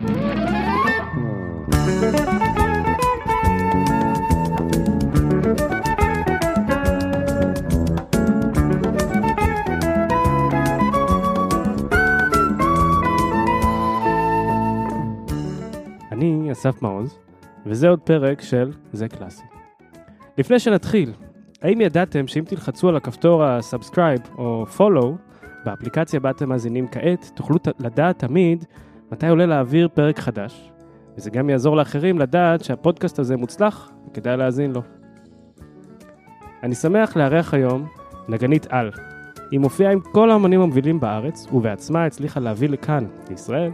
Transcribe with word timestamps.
אני 0.00 0.08
אסף 16.52 16.82
מעוז, 16.82 17.18
וזה 17.66 17.88
עוד 17.88 18.00
פרק 18.00 18.42
של 18.42 18.72
זה 18.92 19.08
קלאסי. 19.08 19.42
לפני 20.38 20.58
שנתחיל, 20.58 21.12
האם 21.62 21.80
ידעתם 21.80 22.26
שאם 22.26 22.44
תלחצו 22.44 22.88
על 22.88 22.96
הכפתור 22.96 23.44
ה-subscribe 23.44 24.38
או 24.38 24.66
follow 24.78 25.06
באפליקציה 25.64 26.20
בה 26.20 26.30
אתם 26.30 26.48
מאזינים 26.48 26.88
כעת, 26.88 27.30
תוכלו 27.34 27.56
לדעת 27.78 28.18
תמיד 28.18 28.64
מתי 29.12 29.28
עולה 29.28 29.46
להעביר 29.46 29.88
פרק 29.94 30.18
חדש, 30.18 30.72
וזה 31.16 31.30
גם 31.30 31.50
יעזור 31.50 31.76
לאחרים 31.76 32.18
לדעת 32.18 32.64
שהפודקאסט 32.64 33.18
הזה 33.18 33.36
מוצלח 33.36 33.90
וכדאי 34.10 34.36
להאזין 34.36 34.72
לו. 34.72 34.82
אני 36.62 36.74
שמח 36.74 37.16
לארח 37.16 37.54
היום 37.54 37.86
נגנית 38.28 38.66
על. 38.70 38.90
היא 39.50 39.60
מופיעה 39.60 39.92
עם 39.92 40.00
כל 40.00 40.30
האמנים 40.30 40.60
המובילים 40.60 41.00
בארץ, 41.00 41.46
ובעצמה 41.52 42.04
הצליחה 42.04 42.40
להביא 42.40 42.68
לכאן, 42.68 43.04
לישראל, 43.30 43.70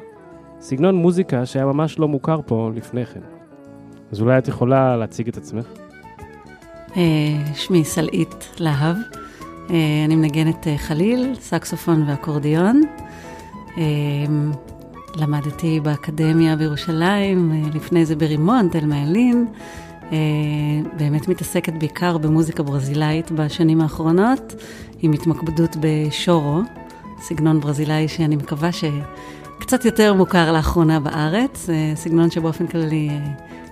סגנון 0.61 0.95
מוזיקה 0.95 1.47
שהיה 1.47 1.67
ממש 1.67 1.99
לא 1.99 2.09
מוכר 2.09 2.41
פה 2.47 2.71
לפני 2.75 3.07
כן. 3.07 3.21
אז 4.13 4.21
אולי 4.21 4.39
את 4.39 4.49
יכולה 4.49 4.97
להציג 4.97 5.29
את 5.29 5.37
עצמך? 5.37 5.67
אה, 6.97 7.55
שמי 7.55 7.85
סלעית 7.85 8.49
להב, 8.59 8.97
אה, 9.71 9.77
אני 10.05 10.17
מנגנת 10.17 10.67
אה, 10.67 10.79
חליל, 10.79 11.35
סקסופון 11.35 12.09
ואקורדיון. 12.09 12.83
למדתי 15.17 15.81
באקדמיה 15.81 16.57
בירושלים, 16.57 17.53
לפני 17.75 18.07
זה 18.07 18.17
ברימון, 18.17 18.69
תלמה 18.69 18.99
ילין. 18.99 19.47
באמת 20.97 21.29
מתעסקת 21.29 21.73
בעיקר 21.73 22.19
במוזיקה 22.19 22.63
ברזילאית 22.63 23.31
בשנים 23.31 23.81
האחרונות, 23.81 24.55
עם 25.03 25.13
התמקדות 25.13 25.77
בשורו, 25.81 26.61
סגנון 27.21 27.61
ברזילאי 27.61 28.09
שאני 28.09 28.37
מקווה 28.37 28.71
שקצת 28.73 29.85
יותר 29.85 30.15
מוכר 30.15 30.53
לאחרונה 30.53 31.01
בארץ, 31.01 31.69
סגנון 31.95 32.31
שבאופן 32.31 32.67
כללי 32.67 33.11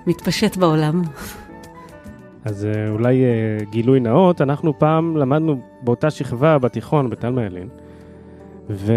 מתפשט 0.06 0.56
בעולם. 0.56 1.02
אז 2.44 2.66
אולי 2.90 3.22
גילוי 3.70 4.00
נאות, 4.00 4.40
אנחנו 4.40 4.78
פעם 4.78 5.16
למדנו 5.16 5.60
באותה 5.82 6.10
שכבה 6.10 6.58
בתיכון, 6.58 7.10
בתלמה 7.10 7.44
ילין, 7.44 7.68
ו... 8.70 8.92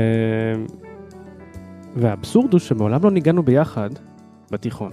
והאבסורד 1.95 2.53
הוא 2.53 2.59
שמעולם 2.59 3.03
לא 3.03 3.11
ניגענו 3.11 3.44
ביחד 3.44 3.89
בתיכון. 4.52 4.91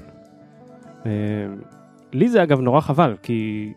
לי 2.13 2.29
זה 2.29 2.43
אגב 2.43 2.61
נורא 2.61 2.81
חבל, 2.81 3.17
כי 3.23 3.73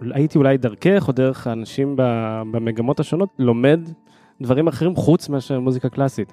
הייתי 0.00 0.38
אולי 0.38 0.56
דרכך 0.56 1.04
או 1.08 1.12
דרך 1.12 1.46
האנשים 1.46 1.94
במגמות 2.52 3.00
השונות 3.00 3.28
לומד 3.38 3.80
דברים 4.40 4.68
אחרים 4.68 4.96
חוץ 4.96 5.28
מאשר 5.28 5.60
מוזיקה 5.60 5.88
קלאסית. 5.88 6.32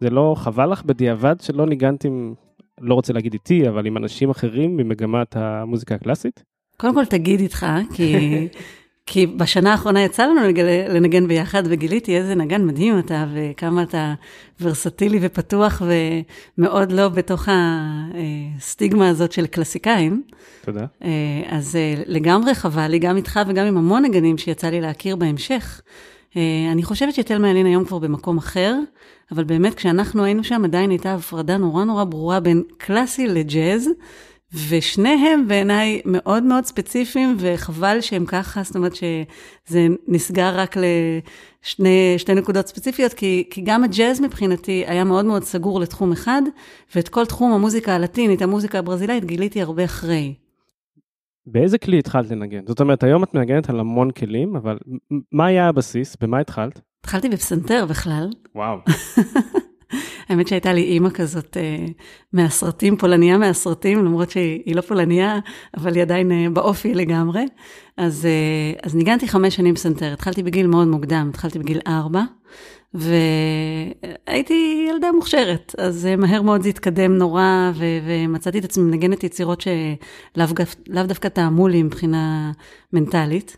זה 0.00 0.10
לא 0.10 0.34
חבל 0.38 0.72
לך 0.72 0.84
בדיעבד 0.84 1.40
שלא 1.40 1.66
ניגנת 1.66 2.04
עם, 2.04 2.34
לא 2.80 2.94
רוצה 2.94 3.12
להגיד 3.12 3.32
איתי, 3.32 3.68
אבל 3.68 3.86
עם 3.86 3.96
אנשים 3.96 4.30
אחרים 4.30 4.76
ממגמת 4.76 5.36
המוזיקה 5.36 5.94
הקלאסית? 5.94 6.44
קודם 6.76 6.94
כל 6.94 7.04
תגיד 7.04 7.40
איתך, 7.40 7.66
כי, 7.94 8.14
כי 9.12 9.26
בשנה 9.26 9.72
האחרונה 9.72 10.02
יצא 10.02 10.26
לנו 10.26 10.40
לנגן 10.88 11.28
ביחד, 11.28 11.62
וגיליתי 11.66 12.16
איזה 12.16 12.34
נגן 12.34 12.64
מדהים 12.66 12.98
אתה, 12.98 13.26
וכמה 13.34 13.82
אתה 13.82 14.14
ורסטילי 14.60 15.18
ופתוח, 15.22 15.82
ומאוד 16.58 16.92
לא 16.92 17.08
בתוך 17.08 17.48
הסטיגמה 18.58 19.08
הזאת 19.08 19.32
של 19.32 19.46
קלאסיקאים. 19.46 20.22
תודה. 20.64 20.86
אז 21.48 21.78
לגמרי 22.06 22.54
חבל 22.54 22.86
לי, 22.86 22.98
גם 22.98 23.16
איתך 23.16 23.40
וגם 23.46 23.66
עם 23.66 23.76
המון 23.76 24.04
נגנים 24.04 24.38
שיצא 24.38 24.66
לי 24.66 24.80
להכיר 24.80 25.16
בהמשך. 25.16 25.80
אני 26.72 26.82
חושבת 26.82 27.14
שתלמה 27.14 27.50
ילין 27.50 27.66
היום 27.66 27.84
כבר 27.84 27.98
במקום 27.98 28.38
אחר, 28.38 28.76
אבל 29.32 29.44
באמת 29.44 29.74
כשאנחנו 29.74 30.24
היינו 30.24 30.44
שם 30.44 30.64
עדיין 30.64 30.90
הייתה 30.90 31.14
הפרדה 31.14 31.56
נורא 31.56 31.84
נורא 31.84 32.04
ברורה 32.04 32.40
בין 32.40 32.62
קלאסי 32.78 33.26
לג'אז. 33.26 33.90
ושניהם 34.68 35.48
בעיניי 35.48 36.00
מאוד 36.04 36.42
מאוד 36.42 36.64
ספציפיים, 36.64 37.36
וחבל 37.38 38.00
שהם 38.00 38.26
ככה, 38.26 38.62
זאת 38.62 38.76
אומרת 38.76 38.94
שזה 38.94 39.86
נסגר 40.08 40.58
רק 40.58 40.76
לשתי 41.78 42.34
נקודות 42.34 42.66
ספציפיות, 42.66 43.12
כי, 43.12 43.44
כי 43.50 43.60
גם 43.60 43.84
הג'אז 43.84 44.20
מבחינתי 44.20 44.84
היה 44.86 45.04
מאוד 45.04 45.24
מאוד 45.24 45.42
סגור 45.42 45.80
לתחום 45.80 46.12
אחד, 46.12 46.42
ואת 46.94 47.08
כל 47.08 47.26
תחום 47.26 47.52
המוזיקה 47.52 47.94
הלטינית, 47.94 48.42
המוזיקה 48.42 48.78
הברזילאית, 48.78 49.24
גיליתי 49.24 49.62
הרבה 49.62 49.84
אחרי. 49.84 50.34
באיזה 51.46 51.78
כלי 51.78 51.98
התחלת 51.98 52.30
לנגן? 52.30 52.60
זאת 52.66 52.80
אומרת, 52.80 53.02
היום 53.02 53.24
את 53.24 53.34
מנגנת 53.34 53.70
על 53.70 53.80
המון 53.80 54.10
כלים, 54.10 54.56
אבל 54.56 54.78
מה 55.32 55.46
היה 55.46 55.68
הבסיס? 55.68 56.16
במה 56.20 56.38
התחלת? 56.38 56.80
התחלתי 57.00 57.28
בפסנתר 57.28 57.86
בכלל. 57.86 58.28
וואו. 58.54 58.78
האמת 60.30 60.48
שהייתה 60.48 60.72
לי 60.72 60.82
אימא 60.82 61.10
כזאת 61.10 61.56
אה, 61.56 61.86
מהסרטים, 62.32 62.96
פולניה 62.96 63.38
מהסרטים, 63.38 64.04
למרות 64.04 64.30
שהיא 64.30 64.76
לא 64.76 64.80
פולניה, 64.80 65.38
אבל 65.76 65.94
היא 65.94 66.02
עדיין 66.02 66.32
אה, 66.32 66.46
באופי 66.52 66.94
לגמרי. 66.94 67.44
אז, 67.96 68.26
אה, 68.26 68.80
אז 68.82 68.94
ניגנתי 68.94 69.28
חמש 69.28 69.56
שנים 69.56 69.74
פסנתר, 69.74 70.12
התחלתי 70.12 70.42
בגיל 70.42 70.66
מאוד 70.66 70.88
מוקדם, 70.88 71.26
התחלתי 71.30 71.58
בגיל 71.58 71.80
ארבע, 71.86 72.22
והייתי 72.94 74.86
ילדה 74.90 75.12
מוכשרת, 75.12 75.74
אז 75.78 76.08
מהר 76.18 76.42
מאוד 76.42 76.62
זה 76.62 76.68
התקדם 76.68 77.16
נורא, 77.16 77.70
ו- 77.74 77.84
ומצאתי 78.06 78.58
את 78.58 78.64
עצמי 78.64 78.84
מנגנת 78.84 79.24
יצירות 79.24 79.60
שלאו 79.60 81.06
דווקא 81.06 81.28
טעמו 81.28 81.68
לי 81.68 81.82
מבחינה 81.82 82.52
מנטלית. 82.92 83.56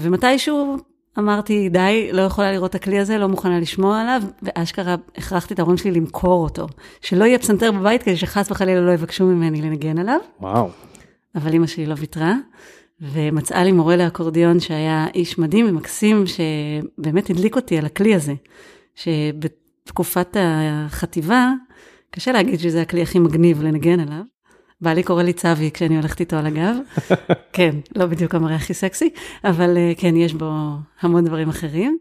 ומתישהו 0.00 0.76
אמרתי, 1.18 1.68
די, 1.68 2.08
לא 2.12 2.22
יכולה 2.22 2.52
לראות 2.52 2.70
את 2.70 2.74
הכלי 2.74 2.98
הזה, 2.98 3.18
לא 3.18 3.28
מוכנה 3.28 3.60
לשמוע 3.60 4.00
עליו, 4.00 4.22
ואשכרה 4.42 4.96
הכרחתי 5.16 5.54
את 5.54 5.58
ההורים 5.58 5.76
שלי 5.76 5.90
למכור 5.90 6.42
אותו. 6.42 6.66
שלא 7.00 7.24
יהיה 7.24 7.38
פסנתר 7.38 7.72
בבית 7.72 8.02
כדי 8.02 8.16
שחס 8.16 8.50
וחלילה 8.50 8.80
לא 8.80 8.92
יבקשו 8.92 9.26
ממני 9.26 9.62
לנגן 9.62 9.98
עליו. 9.98 10.18
וואו. 10.40 10.70
אבל 11.34 11.52
אימא 11.52 11.66
שלי 11.66 11.86
לא 11.86 11.94
ויתרה, 11.98 12.34
ומצאה 13.00 13.64
לי 13.64 13.72
מורה 13.72 13.96
לאקורדיון 13.96 14.60
שהיה 14.60 15.06
איש 15.14 15.38
מדהים 15.38 15.66
ומקסים, 15.68 16.24
שבאמת 16.26 17.30
הדליק 17.30 17.56
אותי 17.56 17.78
על 17.78 17.86
הכלי 17.86 18.14
הזה. 18.14 18.34
שבתקופת 18.94 20.36
החטיבה, 20.40 21.50
קשה 22.10 22.32
להגיד 22.32 22.60
שזה 22.60 22.82
הכלי 22.82 23.02
הכי 23.02 23.18
מגניב 23.18 23.62
לנגן 23.62 24.00
עליו. 24.00 24.22
בעלי 24.82 25.02
קורא 25.02 25.22
לי 25.22 25.32
צבי 25.32 25.70
כשאני 25.70 25.96
הולכת 25.96 26.20
איתו 26.20 26.36
על 26.36 26.46
הגב. 26.46 26.76
כן, 27.52 27.76
לא 27.96 28.06
בדיוק 28.06 28.34
המראה 28.34 28.56
הכי 28.56 28.74
סקסי, 28.74 29.10
אבל 29.44 29.76
כן, 29.96 30.16
יש 30.16 30.34
בו 30.34 30.50
המון 31.00 31.24
דברים 31.24 31.48
אחרים. 31.48 31.98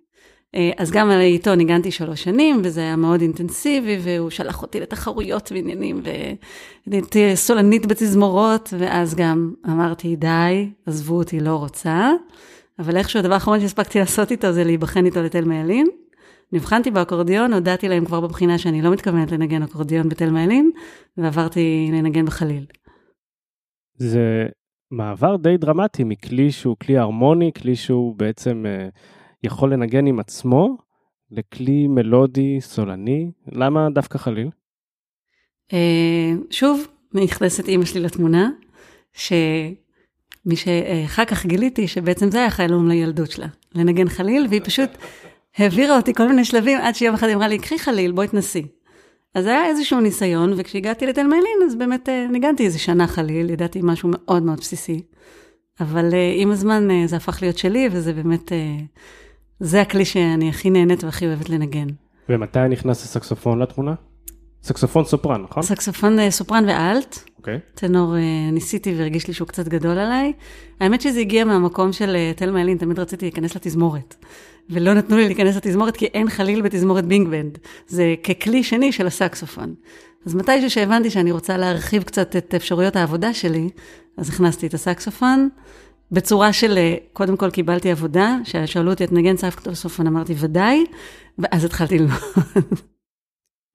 אז 0.77 0.91
גם 0.91 1.11
איתו 1.11 1.55
ניגנתי 1.55 1.91
שלוש 1.91 2.23
שנים, 2.23 2.61
וזה 2.63 2.81
היה 2.81 2.95
מאוד 2.95 3.21
אינטנסיבי, 3.21 3.97
והוא 4.01 4.29
שלח 4.29 4.61
אותי 4.61 4.79
לתחרויות 4.79 5.51
ועניינים, 5.51 6.01
והייתי 6.87 7.35
סולנית 7.35 7.85
בתזמורות, 7.85 8.73
ואז 8.77 9.15
גם 9.15 9.53
אמרתי, 9.65 10.15
די, 10.15 10.69
עזבו 10.85 11.15
אותי, 11.15 11.39
לא 11.39 11.55
רוצה. 11.55 12.11
אבל 12.79 12.97
איכשהו 12.97 13.19
הדבר 13.19 13.33
האחרון 13.33 13.59
שהספקתי 13.59 13.99
לעשות 13.99 14.31
איתו 14.31 14.51
זה 14.51 14.63
להיבחן 14.63 15.05
איתו 15.05 15.23
לתלמה 15.23 15.55
ילין. 15.55 15.87
נבחנתי 16.51 16.91
באקורדיון, 16.91 17.53
הודעתי 17.53 17.89
להם 17.89 18.05
כבר 18.05 18.21
בבחינה 18.21 18.57
שאני 18.57 18.81
לא 18.81 18.91
מתכוונת 18.91 19.31
לנגן 19.31 19.63
אקורדיון 19.63 20.09
בתלמה 20.09 20.43
ילין, 20.43 20.71
ועברתי 21.17 21.89
לנגן 21.91 22.25
בחליל. 22.25 22.65
זה 23.95 24.45
מעבר 24.91 25.35
די 25.35 25.57
דרמטי 25.57 26.03
מכלי 26.03 26.51
שהוא 26.51 26.77
כלי 26.77 26.97
הרמוני, 26.97 27.51
כלי 27.61 27.75
שהוא 27.75 28.15
בעצם 28.15 28.65
אה, 28.65 28.89
יכול 29.43 29.73
לנגן 29.73 30.05
עם 30.05 30.19
עצמו, 30.19 30.77
לכלי 31.31 31.87
מלודי, 31.87 32.61
סולני. 32.61 33.31
למה 33.51 33.89
דווקא 33.89 34.17
חליל? 34.17 34.49
אה, 35.73 36.31
שוב, 36.49 36.87
נכנסת 37.13 37.67
אימא 37.67 37.85
שלי 37.85 38.01
לתמונה, 38.01 38.49
שמי 39.13 40.55
שאחר 40.55 41.25
כך 41.25 41.45
גיליתי 41.45 41.87
שבעצם 41.87 42.31
זה 42.31 42.39
היה 42.39 42.49
חלום 42.49 42.87
לילדות 42.87 43.31
שלה, 43.31 43.47
לנגן 43.75 44.09
חליל, 44.09 44.47
והיא 44.49 44.61
פשוט 44.63 44.89
העבירה 45.57 45.97
אותי 45.97 46.13
כל 46.13 46.27
מיני 46.27 46.45
שלבים 46.45 46.77
עד 46.81 46.95
שיום 46.95 47.15
אחד 47.15 47.29
אמרה 47.29 47.47
לי, 47.47 47.59
קחי 47.59 47.79
חליל, 47.79 48.11
בואי 48.11 48.27
תנסי. 48.27 48.67
אז 49.35 49.45
היה 49.45 49.65
איזשהו 49.65 49.99
ניסיון, 49.99 50.53
וכשהגעתי 50.57 51.07
לתלמה 51.07 51.35
ילין, 51.35 51.57
אז 51.65 51.75
באמת 51.75 52.09
אה, 52.09 52.27
ניגנתי 52.31 52.65
איזה 52.65 52.79
שנה 52.79 53.07
חליל, 53.07 53.49
ידעתי 53.49 53.79
משהו 53.83 54.09
מאוד 54.11 54.43
מאוד 54.43 54.59
בסיסי. 54.59 55.01
אבל 55.79 56.09
אה, 56.13 56.33
עם 56.35 56.51
הזמן 56.51 56.91
אה, 56.91 57.07
זה 57.07 57.15
הפך 57.15 57.41
להיות 57.41 57.57
שלי, 57.57 57.89
וזה 57.91 58.13
באמת, 58.13 58.51
זה 59.59 59.81
הכלי 59.81 60.05
שאני 60.05 60.49
הכי 60.49 60.69
נהנית 60.69 61.03
והכי 61.03 61.25
אוהבת 61.25 61.49
לנגן. 61.49 61.87
ומתי 62.29 62.59
נכנס 62.69 63.03
הסקסופון 63.03 63.59
לתמונה? 63.59 63.93
סקסופון 64.63 65.05
סופרן, 65.05 65.41
נכון? 65.41 65.63
סקסופון 65.63 66.29
סופרן 66.29 66.65
ואלט. 66.67 67.19
אוקיי. 67.37 67.55
Okay. 67.55 67.79
טנור 67.79 68.15
ניסיתי 68.51 68.95
והרגיש 68.97 69.27
לי 69.27 69.33
שהוא 69.33 69.47
קצת 69.47 69.67
גדול 69.67 69.97
עליי. 69.97 70.33
האמת 70.79 71.01
שזה 71.01 71.19
הגיע 71.19 71.45
מהמקום 71.45 71.93
של 71.93 72.17
תלמה 72.35 72.61
ילין, 72.61 72.77
תמיד 72.77 72.99
רציתי 72.99 73.25
להיכנס 73.25 73.55
לתזמורת. 73.55 74.15
ולא 74.69 74.93
נתנו 74.93 75.17
לי 75.17 75.25
להיכנס 75.25 75.55
לתזמורת, 75.55 75.97
כי 75.97 76.05
אין 76.05 76.29
חליל 76.29 76.61
בתזמורת 76.61 77.05
בינג 77.05 77.27
בנד. 77.27 77.57
זה 77.87 78.15
ככלי 78.23 78.63
שני 78.63 78.91
של 78.91 79.07
הסקסופון. 79.07 79.73
אז 80.25 80.35
מתישהו 80.35 80.69
שהבנתי 80.69 81.09
שאני 81.09 81.31
רוצה 81.31 81.57
להרחיב 81.57 82.03
קצת 82.03 82.35
את 82.35 82.53
אפשרויות 82.53 82.95
העבודה 82.95 83.33
שלי, 83.33 83.69
אז 84.17 84.29
הכנסתי 84.29 84.67
את 84.67 84.73
הסקסופון, 84.73 85.49
בצורה 86.11 86.53
של, 86.53 86.77
אה, 86.77 86.95
קודם 87.13 87.37
כל 87.37 87.49
קיבלתי 87.49 87.91
עבודה, 87.91 88.37
ששאלו 88.43 88.91
אותי, 88.91 89.03
את 89.03 89.11
נגן 89.11 89.37
סקסופון? 89.37 90.07
אמרתי, 90.07 90.33
ודאי, 90.37 90.85
ואז 91.39 91.65
התחלתי 91.65 91.99
ללמוד. 91.99 92.19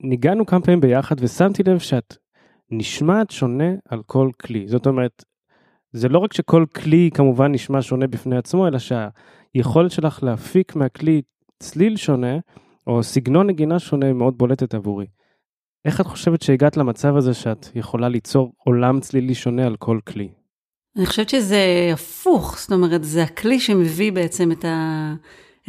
ניגענו 0.02 0.46
כמה 0.46 0.60
פעמים 0.60 0.80
ביחד 0.80 1.16
ושמתי 1.18 1.62
לב 1.62 1.78
שאת 1.78 2.16
נשמעת 2.70 3.30
שונה 3.30 3.72
על 3.88 4.02
כל 4.06 4.30
כלי. 4.40 4.68
זאת 4.68 4.86
אומרת, 4.86 5.24
זה 5.92 6.08
לא 6.08 6.18
רק 6.18 6.32
שכל 6.32 6.64
כלי 6.74 7.10
כמובן 7.14 7.52
נשמע 7.52 7.82
שונה 7.82 8.06
בפני 8.06 8.36
עצמו, 8.36 8.66
אלא 8.66 8.78
שהיכולת 8.78 9.90
שלך 9.90 10.22
להפיק 10.22 10.76
מהכלי 10.76 11.22
צליל 11.58 11.96
שונה, 11.96 12.38
או 12.86 13.02
סגנון 13.02 13.46
נגינה 13.46 13.78
שונה 13.78 14.12
מאוד 14.12 14.38
בולטת 14.38 14.74
עבורי. 14.74 15.06
איך 15.84 16.00
את 16.00 16.06
חושבת 16.06 16.42
שהגעת 16.42 16.76
למצב 16.76 17.16
הזה 17.16 17.34
שאת 17.34 17.66
יכולה 17.74 18.08
ליצור 18.08 18.52
עולם 18.64 19.00
צלילי 19.00 19.34
שונה 19.34 19.66
על 19.66 19.76
כל 19.76 19.98
כלי? 20.06 20.28
אני 20.96 21.06
חושבת 21.06 21.28
שזה 21.28 21.90
הפוך, 21.92 22.58
זאת 22.58 22.72
אומרת, 22.72 23.04
זה 23.04 23.22
הכלי 23.22 23.60
שמביא 23.60 24.12
בעצם 24.12 24.52
את, 24.52 24.64
ה... 24.64 25.14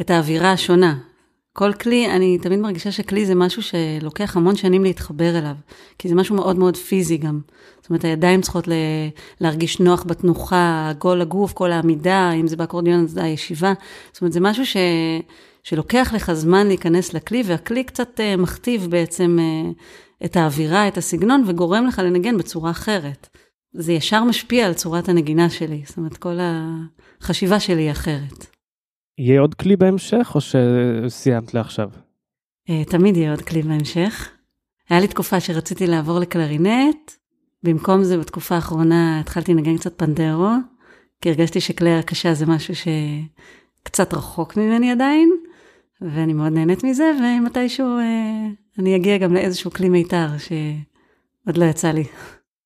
את 0.00 0.10
האווירה 0.10 0.52
השונה. 0.52 0.98
כל 1.58 1.72
כלי, 1.72 2.10
אני 2.10 2.38
תמיד 2.38 2.58
מרגישה 2.58 2.92
שכלי 2.92 3.26
זה 3.26 3.34
משהו 3.34 3.62
שלוקח 3.62 4.36
המון 4.36 4.56
שנים 4.56 4.84
להתחבר 4.84 5.38
אליו, 5.38 5.54
כי 5.98 6.08
זה 6.08 6.14
משהו 6.14 6.36
מאוד 6.36 6.58
מאוד 6.58 6.76
פיזי 6.76 7.16
גם. 7.16 7.40
זאת 7.80 7.90
אומרת, 7.90 8.04
הידיים 8.04 8.40
צריכות 8.40 8.68
ל... 8.68 8.72
להרגיש 9.40 9.80
נוח 9.80 10.04
בתנוחה, 10.06 10.92
כל 10.98 11.20
הגוף, 11.20 11.52
כל 11.52 11.72
העמידה, 11.72 12.32
אם 12.32 12.46
זה 12.46 12.56
באקורדיון, 12.56 13.06
זה 13.06 13.22
הישיבה. 13.24 13.72
זאת 14.12 14.22
אומרת, 14.22 14.32
זה 14.32 14.40
משהו 14.40 14.66
ש... 14.66 14.76
שלוקח 15.62 16.12
לך 16.14 16.32
זמן 16.32 16.66
להיכנס 16.66 17.14
לכלי, 17.14 17.42
והכלי 17.46 17.84
קצת 17.84 18.20
uh, 18.20 18.40
מכתיב 18.40 18.86
בעצם 18.90 19.38
uh, 19.38 20.24
את 20.24 20.36
האווירה, 20.36 20.88
את 20.88 20.98
הסגנון, 20.98 21.44
וגורם 21.46 21.86
לך 21.86 21.98
לנגן 21.98 22.38
בצורה 22.38 22.70
אחרת. 22.70 23.28
זה 23.72 23.92
ישר 23.92 24.24
משפיע 24.24 24.66
על 24.66 24.74
צורת 24.74 25.08
הנגינה 25.08 25.50
שלי, 25.50 25.82
זאת 25.86 25.96
אומרת, 25.96 26.16
כל 26.16 26.38
החשיבה 27.20 27.60
שלי 27.60 27.82
היא 27.82 27.90
אחרת. 27.90 28.57
יהיה 29.18 29.40
עוד 29.40 29.54
כלי 29.54 29.76
בהמשך, 29.76 30.32
או 30.34 30.40
שסיימת 30.40 31.54
לעכשיו? 31.54 31.90
אה, 32.70 32.84
תמיד 32.84 33.16
יהיה 33.16 33.30
עוד 33.30 33.42
כלי 33.42 33.62
בהמשך. 33.62 34.30
היה 34.90 35.00
לי 35.00 35.08
תקופה 35.08 35.40
שרציתי 35.40 35.86
לעבור 35.86 36.18
לקלרינט, 36.18 37.12
במקום 37.62 38.04
זה 38.04 38.18
בתקופה 38.18 38.54
האחרונה 38.54 39.20
התחלתי 39.20 39.54
לנגן 39.54 39.76
קצת 39.76 39.98
פנדרו, 39.98 40.50
כי 41.20 41.28
הרגשתי 41.28 41.60
שכלי 41.60 41.94
הקשה 41.94 42.34
זה 42.34 42.46
משהו 42.46 42.74
שקצת 42.74 44.14
רחוק 44.14 44.56
ממני 44.56 44.90
עדיין, 44.90 45.30
ואני 46.00 46.32
מאוד 46.32 46.52
נהנית 46.52 46.84
מזה, 46.84 47.12
ומתישהו 47.20 47.98
אה, 47.98 48.46
אני 48.78 48.96
אגיע 48.96 49.18
גם 49.18 49.34
לאיזשהו 49.34 49.70
כלי 49.70 49.88
מיתר 49.88 50.26
שעוד 50.38 51.56
לא 51.56 51.64
יצא 51.64 51.90
לי. 51.90 52.04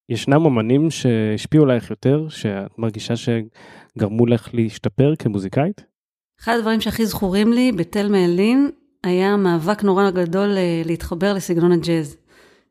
ישנם 0.09 0.45
אומנים 0.45 0.91
שהשפיעו 0.91 1.65
עלייך 1.65 1.91
יותר, 1.91 2.29
שאת 2.29 2.79
מרגישה 2.79 3.15
שגרמו 3.17 4.27
לך 4.27 4.49
להשתפר 4.53 5.15
כמוזיקאית? 5.19 5.92
אחד 6.43 6.57
הדברים 6.59 6.81
שהכי 6.81 7.07
זכורים 7.07 7.53
לי 7.53 7.73
בתל 7.73 8.09
מאלין 8.09 8.71
היה 9.05 9.37
מאבק 9.37 9.83
נורא 9.83 10.11
גדול 10.11 10.57
אה, 10.57 10.83
להתחבר 10.85 11.33
לסגנון 11.35 11.73
הג'אז. 11.73 12.17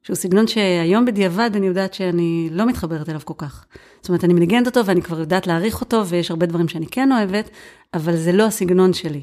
שהוא 0.03 0.15
סגנון 0.15 0.47
שהיום 0.47 1.06
בדיעבד 1.06 1.50
אני 1.56 1.68
יודעת 1.68 1.94
שאני 1.94 2.50
לא 2.51 2.65
מתחברת 2.65 3.09
אליו 3.09 3.21
כל 3.25 3.33
כך. 3.38 3.65
זאת 4.01 4.09
אומרת, 4.09 4.23
אני 4.23 4.33
מנגנת 4.33 4.68
אותו 4.68 4.85
ואני 4.85 5.01
כבר 5.01 5.19
יודעת 5.19 5.47
להעריך 5.47 5.81
אותו, 5.81 6.07
ויש 6.07 6.31
הרבה 6.31 6.45
דברים 6.45 6.68
שאני 6.68 6.85
כן 6.88 7.12
אוהבת, 7.12 7.50
אבל 7.94 8.15
זה 8.15 8.31
לא 8.31 8.44
הסגנון 8.44 8.94
שלי. 8.94 9.21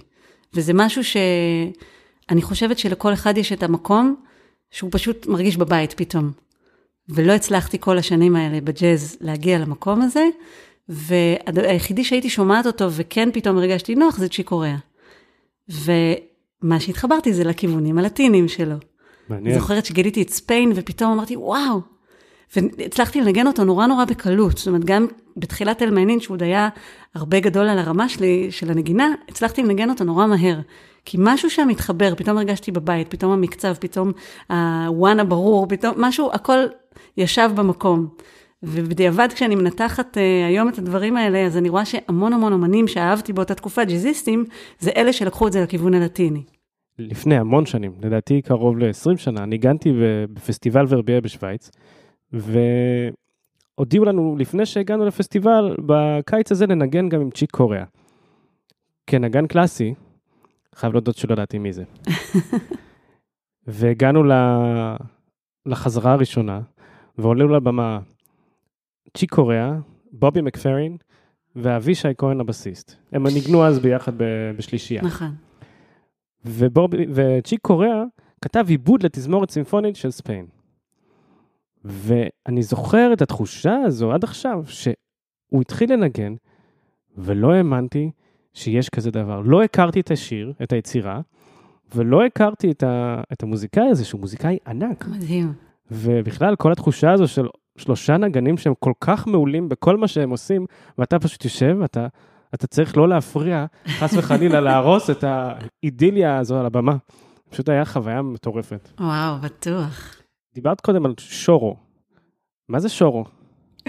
וזה 0.55 0.73
משהו 0.75 1.03
שאני 1.05 2.43
חושבת 2.43 2.79
שלכל 2.79 3.13
אחד 3.13 3.39
יש 3.39 3.53
את 3.53 3.63
המקום 3.63 4.17
שהוא 4.71 4.91
פשוט 4.93 5.27
מרגיש 5.27 5.57
בבית 5.57 5.93
פתאום. 5.93 6.31
ולא 7.09 7.33
הצלחתי 7.33 7.79
כל 7.81 7.99
השנים 7.99 8.37
האלה 8.37 8.61
בג'אז 8.61 9.17
להגיע 9.21 9.59
למקום 9.59 10.03
הזה, 10.03 10.25
והיחידי 10.89 12.05
שהייתי 12.05 12.31
שומעת 12.31 12.67
אותו 12.67 12.93
וכן 12.93 13.29
פתאום 13.33 13.59
הרגשתי 13.59 13.95
נוח 13.95 14.17
זה 14.17 14.29
צ'יקוריאה. 14.29 14.77
ומה 15.69 16.81
שהתחברתי 16.81 17.33
זה 17.33 17.45
לכיוונים 17.45 17.99
הלטינים 17.99 18.49
שלו. 18.49 18.77
מעניין. 19.29 19.59
זוכרת 19.59 19.85
שגיליתי 19.85 20.23
את 20.23 20.31
ספיין 20.31 20.73
ופתאום 20.75 21.13
אמרתי 21.13 21.37
וואו. 21.37 21.81
והצלחתי 22.57 23.21
לנגן 23.21 23.47
אותו 23.47 23.65
נורא 23.65 23.87
נורא 23.87 24.05
בקלות, 24.05 24.59
זאת 24.59 24.67
אומרת 24.67 24.85
גם 24.85 25.07
בתחילת 25.37 25.83
אלמיינין 25.83 26.21
שהוא 26.21 26.35
עוד 26.35 26.43
היה 26.43 26.69
הרבה 27.15 27.41
גדול 27.41 27.69
על 27.69 27.79
הרמה 27.79 28.09
שלי, 28.09 28.47
של 28.51 28.71
הנגינה, 28.71 29.09
הצלחתי 29.29 29.63
לנגן 29.63 29.91
אותו 29.91 30.05
נורא 30.05 30.27
מהר. 30.27 30.61
כי 31.05 31.17
משהו 31.21 31.51
שם 31.51 31.69
מתחבר, 31.69 32.15
פתאום 32.15 32.37
הרגשתי 32.37 32.73
בבית, 32.73 33.09
פתאום 33.09 33.33
המקצב, 33.33 33.75
פתאום 33.75 34.13
הוואן 34.49 35.21
הברור, 35.21 35.67
פתאום 35.69 35.95
משהו, 35.97 36.31
הכל 36.33 36.59
ישב 37.17 37.51
במקום. 37.55 38.09
ובדיעבד 38.63 39.29
כשאני 39.35 39.55
מנתחת 39.55 40.17
uh, 40.17 40.21
היום 40.49 40.69
את 40.69 40.79
הדברים 40.79 41.17
האלה, 41.17 41.47
אז 41.47 41.57
אני 41.57 41.69
רואה 41.69 41.85
שהמון 41.85 42.33
המון 42.33 42.53
אמנים 42.53 42.89
שאהבתי 42.89 43.33
באותה 43.33 43.55
תקופה, 43.55 43.85
ג'אזיסטים, 43.85 44.45
זה 44.79 44.91
אלה 44.97 45.13
שלקחו 45.13 45.47
את 45.47 45.53
זה 45.53 45.63
לכיוון 45.63 45.95
הלטיני. 45.95 46.43
לפני 46.99 47.37
המון 47.37 47.67
שנים, 47.67 47.93
לדעתי 48.03 48.43
קרוב 48.43 48.79
ל-20 48.79 49.17
שנה, 49.17 49.47
ניגנתי 49.47 49.93
בפסטיבל 50.33 50.85
ורבייה 50.89 51.21
בשוויץ, 51.21 51.71
והודיעו 52.33 54.05
לנו 54.05 54.37
לפני 54.39 54.67
שהגענו 54.67 55.07
לפסטיבל, 55.07 55.77
בקיץ 55.87 56.53
הזה 56.53 56.67
לנגן 56.67 57.09
גם 57.09 57.21
עם 57.21 57.31
צ'יק 57.31 57.51
קוריאה. 57.51 57.85
כנגן 59.07 59.47
קלאסי, 59.47 59.95
חייב 60.75 60.93
להודות 60.93 61.17
שלא 61.17 61.33
ידעתי 61.33 61.59
מי 61.59 61.73
זה. 61.73 61.85
והגענו 63.67 64.23
לחזרה 65.67 66.13
הראשונה, 66.13 66.61
ועולה 67.19 67.57
לבמה 67.57 67.99
צ'יק 69.17 69.35
קוריאה, 69.35 69.73
בובי 70.13 70.41
מקפרין 70.41 70.97
ואבישי 71.57 72.09
כהן 72.19 72.41
הבסיסט. 72.41 72.97
הם 73.13 73.27
ניגנו 73.27 73.65
אז 73.65 73.79
ביחד 73.79 74.13
בשלישייה. 74.57 75.03
נכון. 75.03 75.35
וצ'יק 77.15 77.61
קוריאה 77.63 78.03
כתב 78.43 78.65
עיבוד 78.69 79.03
לתזמורת 79.03 79.51
סימפונית 79.51 79.97
של 79.97 80.11
ספיין. 80.11 80.47
ואני 81.85 82.63
זוכר 82.63 83.13
את 83.13 83.23
התחושה 83.23 83.77
הזו 83.77 84.13
עד 84.13 84.25
עכשיו, 84.25 84.65
שהוא 84.67 85.61
התחיל 85.61 85.93
לנגן, 85.93 86.35
ולא 87.19 87.53
האמנתי 87.53 88.11
שיש 88.55 88.89
כזה 88.89 89.11
דבר. 89.11 89.41
לא 89.41 89.63
הכרתי 89.63 90.01
את 90.01 90.11
השיר, 90.11 90.53
את 90.63 90.73
היצירה, 90.73 91.21
ולא 91.95 92.25
הכרתי 92.25 92.71
את, 92.71 92.83
ה, 92.83 93.23
את 93.33 93.43
המוזיקאי 93.43 93.89
הזה, 93.89 94.05
שהוא 94.05 94.21
מוזיקאי 94.21 94.59
ענק. 94.67 95.07
מדהים. 95.07 95.68
ובכלל, 95.91 96.57
כל 96.57 96.73
התחושה 96.73 97.13
הזו 97.13 97.29
של 97.29 97.47
שלושה 97.79 98.17
נגנים 98.17 98.59
שהם 98.59 98.73
כל 98.79 98.93
כך 99.01 99.27
מעולים 99.27 99.69
בכל 99.69 99.97
מה 99.97 100.09
שהם 100.09 100.31
עושים, 100.31 100.67
ואתה 100.99 101.19
פשוט 101.19 101.45
יושב, 101.45 101.77
אתה, 101.85 102.07
אתה 102.55 102.67
צריך 102.67 102.97
לא 102.97 103.09
להפריע, 103.09 103.67
חס 103.89 104.15
וחלילה, 104.17 104.61
להרוס 104.71 105.11
את 105.11 105.25
האידיליה 105.25 106.39
הזו 106.39 106.59
על 106.59 106.67
הבמה. 106.67 106.97
פשוט 107.51 107.69
היה 107.69 107.85
חוויה 107.85 108.23
מטורפת. 108.23 108.89
וואו, 109.01 109.37
בטוח. 109.43 110.15
דיברת 110.55 110.81
קודם 110.81 111.07
על 111.07 111.15
שורו. 111.19 111.77
מה 112.69 112.81
זה 112.81 112.89
שורו? 112.89 113.25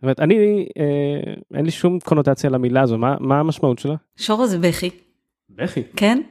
זאת 0.00 0.02
אומרת, 0.02 0.20
אני, 0.20 0.34
אה, 0.78 1.32
אין 1.54 1.64
לי 1.64 1.70
שום 1.70 1.98
קונוטציה 2.04 2.50
למילה 2.50 2.82
הזו, 2.82 2.98
מה, 2.98 3.16
מה 3.20 3.40
המשמעות 3.40 3.78
שלה? 3.78 3.94
שורו 4.16 4.46
זה 4.46 4.58
בכי. 4.58 4.90
בכי? 5.50 5.82
כן, 5.96 6.22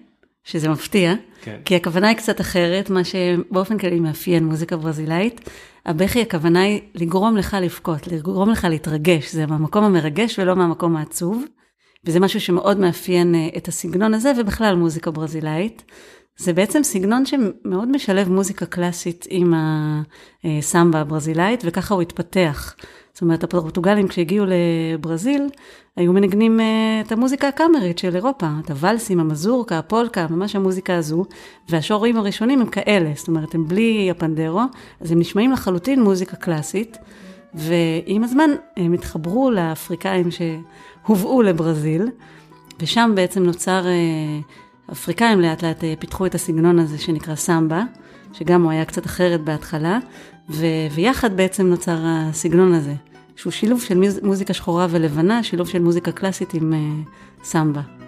שזה 0.50 0.70
מפתיע, 0.70 1.14
כן. 1.42 1.58
כי 1.66 1.76
הכוונה 1.76 2.08
היא 2.08 2.18
קצת 2.18 2.42
אחרת, 2.42 2.90
מה 2.90 3.04
שבאופן 3.04 3.78
כללי 3.78 4.00
מאפיין 4.00 4.46
מוזיקה 4.46 4.78
ברזילאית. 4.78 5.50
הבכי, 5.86 6.22
הכוונה 6.22 6.62
היא 6.62 6.82
לגרום 6.96 7.38
לך 7.38 7.58
לבכות, 7.62 8.08
לגרום 8.08 8.50
לך 8.50 8.68
להתרגש, 8.70 9.34
זה 9.34 9.46
מהמקום 9.46 9.84
המרגש 9.84 10.40
ולא 10.40 10.56
מהמקום 10.56 10.96
העצוב. 10.96 11.44
וזה 12.06 12.20
משהו 12.20 12.42
שמאוד 12.42 12.80
מאפיין 12.80 13.36
אה, 13.36 13.48
את 13.58 13.68
הסגנון 13.68 14.14
הזה, 14.14 14.32
ובכלל 14.38 14.76
מוזיקה 14.76 15.12
ברזילאית. 15.12 15.84
זה 16.38 16.54
בעצם 16.54 16.84
סגנון 16.84 17.26
שמאוד 17.26 17.92
משלב 17.92 18.30
מוזיקה 18.30 18.66
קלאסית 18.66 19.26
עם 19.30 19.54
הסמבה 20.44 21.00
הברזילאית, 21.00 21.62
וככה 21.66 21.94
הוא 21.94 22.02
התפתח. 22.02 22.76
זאת 23.20 23.22
אומרת, 23.22 23.44
הפורטוגלים 23.44 24.08
כשהגיעו 24.08 24.46
לברזיל, 24.46 25.50
היו 25.96 26.14
מנגנים 26.14 26.60
אה, 26.60 27.02
את 27.06 27.12
המוזיקה 27.12 27.48
הקאמרית 27.48 27.98
של 27.98 28.16
אירופה, 28.16 28.48
את 28.66 28.72
הוואלסים, 28.72 29.20
המזורקה, 29.20 29.80
הפולקה, 29.80 30.28
ממש 30.30 30.56
המוזיקה 30.56 30.96
הזו, 30.96 31.26
והשורים 31.70 32.18
הראשונים 32.18 32.62
הם 32.62 32.68
כאלה, 32.68 33.12
זאת 33.16 33.28
אומרת, 33.28 33.56
הם 33.56 33.68
בלי 33.68 34.12
הפנדרו, 34.12 34.62
אז 35.02 35.12
הם 35.12 35.20
נשמעים 35.20 35.52
לחלוטין 35.52 36.04
מוזיקה 36.04 36.36
קלאסית, 36.36 36.98
ועם 37.54 38.24
הזמן 38.24 38.50
הם 38.78 38.94
התחברו 38.94 39.52
לאפריקאים 39.52 40.30
שהובאו 40.32 41.42
לברזיל, 41.42 42.10
ושם 42.80 43.12
בעצם 43.16 43.44
נוצר, 43.44 43.88
אה, 43.88 44.40
אפריקאים 44.92 45.42
לאט 45.42 45.64
לאט 45.64 45.84
אה, 45.84 45.94
פיתחו 46.00 46.26
את 46.26 46.36
הסגנון 46.36 46.80
הזה 46.80 46.98
שנקרא 46.98 47.36
סמבה, 47.36 47.84
שגם 48.34 48.64
הוא 48.64 48.72
היה 48.72 48.86
קצת 48.86 49.06
אחרת 49.06 49.42
בהתחלה, 49.42 50.00
ו- 50.50 50.88
ויחד 50.92 51.38
בעצם 51.38 51.68
נוצר 51.68 51.98
הסגנון 52.02 52.74
הזה. 52.74 52.94
שהוא 53.40 53.52
שילוב 53.52 53.82
של 53.82 54.02
מוזיקה 54.24 54.54
שחורה 54.54 54.88
ולבנה, 54.90 55.44
שילוב 55.44 55.68
של 55.68 55.80
מוזיקה 55.80 56.12
קלאסית 56.12 56.54
עם 56.54 56.74
uh, 56.74 57.10
סמבה. 57.44 57.99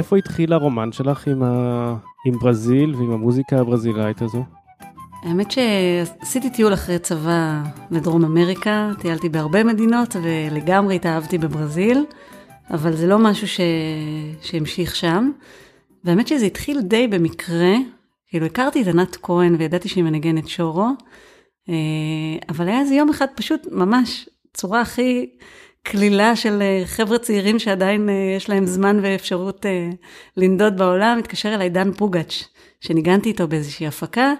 איפה 0.00 0.16
התחיל 0.16 0.52
הרומן 0.52 0.92
שלך 0.92 1.26
עם, 1.28 1.42
ה... 1.42 1.96
עם 2.26 2.38
ברזיל 2.38 2.94
ועם 2.94 3.10
המוזיקה 3.10 3.60
הברזילאית 3.60 4.22
הזו? 4.22 4.44
האמת 5.22 5.50
שעשיתי 5.50 6.50
טיול 6.50 6.74
אחרי 6.74 6.98
צבא 6.98 7.62
לדרום 7.90 8.24
אמריקה, 8.24 8.90
טיילתי 8.98 9.28
בהרבה 9.28 9.64
מדינות 9.64 10.16
ולגמרי 10.22 10.96
התאהבתי 10.96 11.38
בברזיל, 11.38 12.04
אבל 12.70 12.96
זה 12.96 13.06
לא 13.06 13.18
משהו 13.18 13.48
ש... 13.48 13.60
שהמשיך 14.42 14.96
שם. 14.96 15.30
והאמת 16.04 16.28
שזה 16.28 16.46
התחיל 16.46 16.80
די 16.80 17.08
במקרה, 17.08 17.74
כאילו 18.28 18.46
הכרתי 18.46 18.82
את 18.82 18.86
ענת 18.86 19.16
כהן 19.22 19.54
וידעתי 19.58 19.88
שהיא 19.88 20.04
מנגנת 20.04 20.48
שורו, 20.48 20.88
אה, 21.68 21.74
אבל 22.48 22.68
היה 22.68 22.80
איזה 22.80 22.94
יום 22.94 23.10
אחד 23.10 23.26
פשוט 23.34 23.66
ממש 23.72 24.28
צורה 24.54 24.80
הכי 24.80 25.30
קלילה 25.82 26.36
של 26.36 26.62
אה, 26.62 26.82
חבר'ה 26.86 27.18
צעירים 27.18 27.58
שעדיין 27.58 28.08
אה, 28.08 28.14
יש 28.36 28.48
להם 28.48 28.66
זמן 28.66 29.00
ואפשרות 29.02 29.66
לנדוד 30.36 30.76
בעולם, 30.76 31.18
התקשר 31.18 31.54
אליי 31.54 31.68
דן 31.68 31.92
פוגאץ', 31.92 32.44
שניגנתי 32.80 33.28
איתו 33.28 33.48
באיזושהי 33.48 33.86
הפקה, 33.86 34.32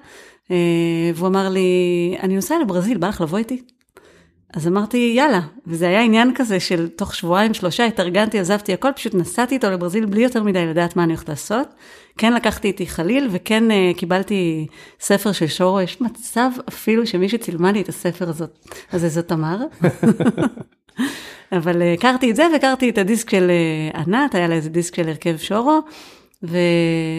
והוא 1.14 1.28
אמר 1.28 1.48
לי, 1.48 2.16
אני 2.22 2.34
נוסע 2.34 2.54
לברזיל, 2.62 2.98
בא 2.98 3.08
לך 3.08 3.20
לבוא 3.20 3.38
איתי? 3.38 3.62
אז 4.54 4.68
אמרתי, 4.68 5.12
יאללה, 5.16 5.40
וזה 5.66 5.88
היה 5.88 6.00
עניין 6.00 6.34
כזה 6.34 6.60
של 6.60 6.88
תוך 6.88 7.14
שבועיים, 7.14 7.54
שלושה, 7.54 7.84
התארגנתי, 7.84 8.38
עזבתי 8.38 8.72
הכל, 8.72 8.88
פשוט 8.96 9.14
נסעתי 9.14 9.54
איתו 9.54 9.70
לברזיל 9.70 10.06
בלי 10.06 10.22
יותר 10.22 10.42
מדי 10.42 10.66
לדעת 10.66 10.96
מה 10.96 11.04
אני 11.04 11.12
הולכת 11.12 11.28
לעשות. 11.28 11.68
כן 12.18 12.32
לקחתי 12.32 12.68
איתי 12.68 12.86
חליל, 12.86 13.28
וכן 13.30 13.64
uh, 13.70 13.98
קיבלתי 13.98 14.66
ספר 15.00 15.32
של 15.32 15.46
שורו, 15.46 15.80
יש 15.80 16.00
מצב 16.00 16.50
אפילו 16.68 17.06
שמי 17.06 17.28
שצילמה 17.28 17.72
לי 17.72 17.80
את 17.80 17.88
הספר 17.88 18.28
הזאת, 18.28 18.58
הזה 18.92 19.08
זאת 19.08 19.28
תמר. 19.28 19.58
אבל 21.52 21.82
uh, 21.82 21.84
הכרתי 21.98 22.30
את 22.30 22.36
זה, 22.36 22.46
והכרתי 22.52 22.90
את 22.90 22.98
הדיסק 22.98 23.30
של 23.30 23.50
uh, 23.94 23.98
ענת, 23.98 24.34
היה 24.34 24.48
לה 24.48 24.54
איזה 24.54 24.70
דיסק 24.70 24.94
של 24.94 25.08
הרכב 25.08 25.36
שורו, 25.36 25.80
ו... 26.42 26.58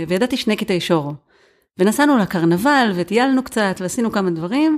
וידעתי 0.07 0.38
שני 0.38 0.55
קטעי 0.55 0.79
שורו. 0.79 1.13
ונסענו 1.79 2.17
לקרנבל 2.17 2.91
וטיילנו 2.95 3.43
קצת 3.43 3.75
ועשינו 3.79 4.11
כמה 4.11 4.29
דברים, 4.29 4.77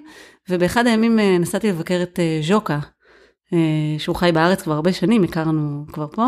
ובאחד 0.50 0.88
הימים 0.88 1.20
אה, 1.20 1.38
נסעתי 1.40 1.70
לבקר 1.70 2.00
את 2.04 2.20
אה, 2.20 2.40
ז'וקה, 2.44 2.80
אה, 3.54 3.60
שהוא 3.98 4.16
חי 4.16 4.32
בארץ 4.34 4.62
כבר 4.62 4.74
הרבה 4.74 4.94
שנים, 4.94 5.24
הכרנו 5.24 5.86
כבר 5.94 6.08
פה. 6.08 6.28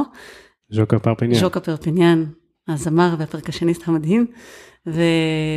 ז'וקה 0.69 0.99
פרפיניאן. 0.99 1.39
ז'וקה 1.39 1.59
פרפיניאן, 1.59 2.25
הזמר 2.67 3.15
והפרקשניסט 3.19 3.87
המדהים. 3.87 4.27
ו... 4.87 5.01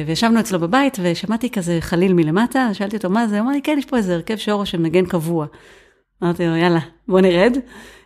וישבנו 0.06 0.40
אצלו 0.40 0.60
בבית 0.60 0.98
ושמעתי 1.02 1.50
כזה 1.50 1.78
חליל 1.80 2.12
מלמטה, 2.12 2.75
שאלתי 2.75 2.96
אותו 2.96 3.10
מה 3.10 3.28
זה, 3.28 3.38
הוא 3.38 3.44
אמר 3.44 3.52
לי 3.52 3.62
כן, 3.62 3.76
יש 3.78 3.87
פה 3.87 3.96
איזה 3.96 4.14
הרכב 4.14 4.37
שורו 4.37 4.66
שמנגן 4.66 5.06
קבוע. 5.06 5.46
אמרתי 6.22 6.46
לו 6.46 6.56
יאללה, 6.56 6.80
בוא 7.08 7.20
נרד. 7.20 7.56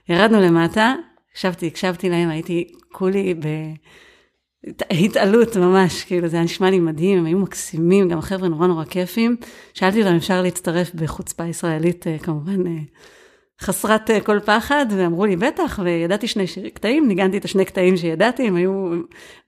ירדנו 0.08 0.40
למטה, 0.40 0.94
הקשבתי, 1.30 1.66
הקשבתי 1.66 2.08
להם, 2.10 2.28
הייתי 2.28 2.72
כולי 2.92 3.34
ב... 3.34 3.46
התעלות 4.90 5.56
ממש, 5.56 6.04
כאילו 6.04 6.28
זה 6.28 6.36
היה 6.36 6.44
נשמע 6.44 6.70
לי 6.70 6.80
מדהים, 6.80 7.18
הם 7.18 7.26
היו 7.26 7.38
מקסימים, 7.38 8.08
גם 8.08 8.18
החבר'ה 8.18 8.48
נורא 8.48 8.66
נורא 8.66 8.84
כיפים. 8.84 9.36
שאלתי 9.74 10.02
אותם, 10.02 10.14
אפשר 10.16 10.42
להצטרף 10.42 10.94
בחוצפה 10.94 11.46
ישראלית, 11.46 12.06
אה, 12.06 12.18
כמובן 12.18 12.66
אה, 12.66 12.72
חסרת 13.60 14.10
אה, 14.10 14.20
כל 14.20 14.40
פחד, 14.40 14.86
ואמרו 14.90 15.26
לי, 15.26 15.36
בטח, 15.36 15.80
וידעתי 15.84 16.28
שני 16.28 16.46
קטעים, 16.74 17.08
ניגנתי 17.08 17.38
את 17.38 17.44
השני 17.44 17.64
קטעים 17.64 17.96
שידעתי, 17.96 18.48
הם 18.48 18.56
היו, 18.56 18.90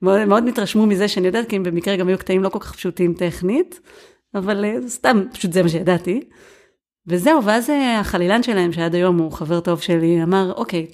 מאוד, 0.01 0.25
מאוד 0.25 0.47
התרשמו 0.47 0.85
מזה 0.85 1.07
שאני 1.07 1.27
יודעת, 1.27 1.49
כי 1.49 1.55
הם 1.55 1.63
במקרה 1.63 1.95
גם 1.95 2.07
היו 2.07 2.17
קטעים 2.17 2.43
לא 2.43 2.49
כל 2.49 2.59
כך 2.59 2.75
פשוטים 2.75 3.13
טכנית, 3.13 3.79
אבל 4.35 4.65
סתם, 4.87 5.23
פשוט 5.33 5.53
זה 5.53 5.63
מה 5.63 5.69
שידעתי. 5.69 6.21
וזהו, 7.07 7.43
ואז 7.43 7.69
החלילן 7.99 8.43
שלהם, 8.43 8.71
שעד 8.71 8.95
היום 8.95 9.17
הוא 9.17 9.31
חבר 9.31 9.59
טוב 9.59 9.81
שלי, 9.81 10.23
אמר, 10.23 10.53
אוקיי, 10.55 10.87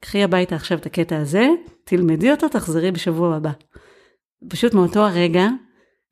קחי 0.00 0.22
הביתה 0.22 0.54
עכשיו 0.54 0.78
את 0.78 0.86
הקטע 0.86 1.16
הזה, 1.16 1.48
תלמדי 1.84 2.30
אותו, 2.30 2.48
תחזרי 2.48 2.92
בשבוע 2.92 3.36
הבא. 3.36 3.50
פשוט 4.48 4.74
מאותו 4.74 5.00
הרגע 5.00 5.48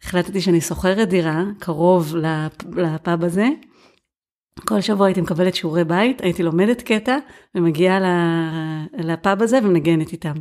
החלטתי 0.03 0.41
שאני 0.41 0.61
שוכרת 0.61 1.09
דירה 1.09 1.43
קרוב 1.59 2.17
לפאב 2.77 3.25
הזה. 3.25 3.49
כל 4.61 4.81
שבוע 4.81 5.07
הייתי 5.07 5.21
מקבלת 5.21 5.55
שיעורי 5.55 5.85
בית, 5.85 6.21
הייתי 6.21 6.43
לומדת 6.43 6.83
קטע 6.83 7.19
ומגיעה 7.55 7.99
לפאב 8.99 9.43
הזה 9.43 9.59
ומנגנת 9.59 10.13
איתם. 10.13 10.35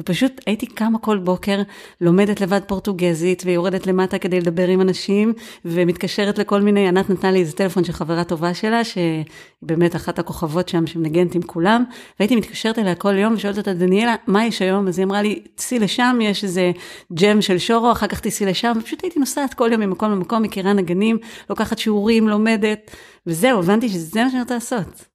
ופשוט 0.00 0.40
הייתי 0.46 0.66
קמה 0.66 0.98
כל 0.98 1.18
בוקר, 1.18 1.62
לומדת 2.00 2.40
לבד 2.40 2.60
פורטוגזית, 2.66 3.42
ויורדת 3.46 3.86
למטה 3.86 4.18
כדי 4.18 4.40
לדבר 4.40 4.68
עם 4.68 4.80
אנשים, 4.80 5.32
ומתקשרת 5.64 6.38
לכל 6.38 6.60
מיני, 6.60 6.88
ענת 6.88 7.10
נתנה 7.10 7.30
לי 7.30 7.40
איזה 7.40 7.52
טלפון 7.52 7.84
של 7.84 7.92
חברה 7.92 8.24
טובה 8.24 8.54
שלה, 8.54 8.84
שהיא 8.84 9.24
באמת 9.62 9.96
אחת 9.96 10.18
הכוכבות 10.18 10.68
שם 10.68 10.86
שמנגנת 10.86 11.34
עם 11.34 11.42
כולם, 11.42 11.84
והייתי 12.20 12.36
מתקשרת 12.36 12.78
אליה 12.78 12.94
כל 12.94 13.18
יום 13.18 13.34
ושואלת 13.34 13.58
אותה, 13.58 13.74
דניאלה, 13.74 14.14
מה 14.26 14.46
יש 14.46 14.62
היום? 14.62 14.88
אז 14.88 14.98
היא 14.98 15.06
אמרה 15.06 15.22
לי, 15.22 15.42
תיסעי 15.54 15.78
לשם, 15.78 16.18
יש 16.22 16.44
איזה 16.44 16.72
ג'ם 17.14 17.42
של 17.42 17.58
שורו, 17.58 17.92
אחר 17.92 18.06
כך 18.06 18.20
תיסעי 18.20 18.46
לשם, 18.46 18.72
ופשוט 18.80 19.02
הייתי 19.02 19.20
נוסעת 19.20 19.54
כל 19.54 19.68
יום 19.72 19.80
ממקום 19.80 20.10
למקום, 20.10 20.42
מכירה 20.42 20.72
נגנים, 20.72 21.18
לוקחת 21.50 21.78
שיעורים, 21.78 22.28
לומדת, 22.28 22.90
וזהו, 23.26 23.58
הבנתי 23.58 23.88
שזה 23.88 24.24
מה 24.24 24.30
שאני 24.30 24.42
רוצה 24.42 24.54
לעשות. 24.54 25.13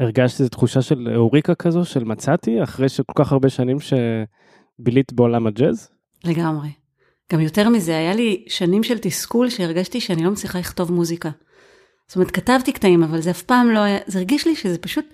הרגשת 0.00 0.40
איזו 0.40 0.50
תחושה 0.50 0.82
של 0.82 1.08
אוריקה 1.16 1.54
כזו, 1.54 1.84
של 1.84 2.04
מצאתי, 2.04 2.62
אחרי 2.62 2.88
שכל 2.88 3.12
כך 3.16 3.32
הרבה 3.32 3.48
שנים 3.48 3.76
שבילית 3.80 5.12
בעולם 5.12 5.46
הג'אז? 5.46 5.88
לגמרי. 6.24 6.68
גם 7.32 7.40
יותר 7.40 7.68
מזה, 7.68 7.96
היה 7.96 8.14
לי 8.14 8.44
שנים 8.48 8.82
של 8.82 8.98
תסכול 8.98 9.50
שהרגשתי 9.50 10.00
שאני 10.00 10.24
לא 10.24 10.30
מצליחה 10.30 10.58
לכתוב 10.58 10.92
מוזיקה. 10.92 11.30
זאת 12.08 12.16
אומרת, 12.16 12.30
כתבתי 12.30 12.72
קטעים, 12.72 13.02
אבל 13.02 13.20
זה 13.20 13.30
אף 13.30 13.42
פעם 13.42 13.70
לא 13.70 13.78
היה, 13.78 13.98
זה 14.06 14.18
הרגיש 14.18 14.46
לי 14.46 14.56
שזה 14.56 14.78
פשוט 14.78 15.04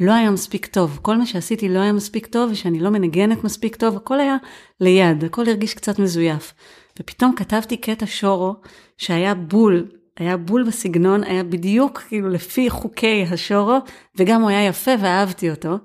לא 0.00 0.12
היה 0.12 0.30
מספיק 0.30 0.66
טוב. 0.66 0.98
כל 1.02 1.16
מה 1.16 1.26
שעשיתי 1.26 1.68
לא 1.68 1.78
היה 1.78 1.92
מספיק 1.92 2.26
טוב, 2.26 2.50
ושאני 2.50 2.80
לא 2.80 2.90
מנגנת 2.90 3.44
מספיק 3.44 3.76
טוב, 3.76 3.96
הכל 3.96 4.20
היה 4.20 4.36
ליד, 4.80 5.24
הכל 5.24 5.48
הרגיש 5.48 5.74
קצת 5.74 5.98
מזויף. 5.98 6.54
ופתאום 7.00 7.34
כתבתי 7.36 7.76
קטע 7.76 8.06
שורו, 8.06 8.54
שהיה 8.98 9.34
בול 9.34 9.88
היה 10.18 10.36
בול 10.36 10.64
בסגנון, 10.66 11.24
היה 11.24 11.44
בדיוק 11.44 11.98
כאילו 11.98 12.28
לפי 12.28 12.70
חוקי 12.70 13.24
השורו, 13.30 13.78
וגם 14.16 14.42
הוא 14.42 14.50
היה 14.50 14.66
יפה 14.66 14.90
ואהבתי 15.00 15.50
אותו. 15.50 15.78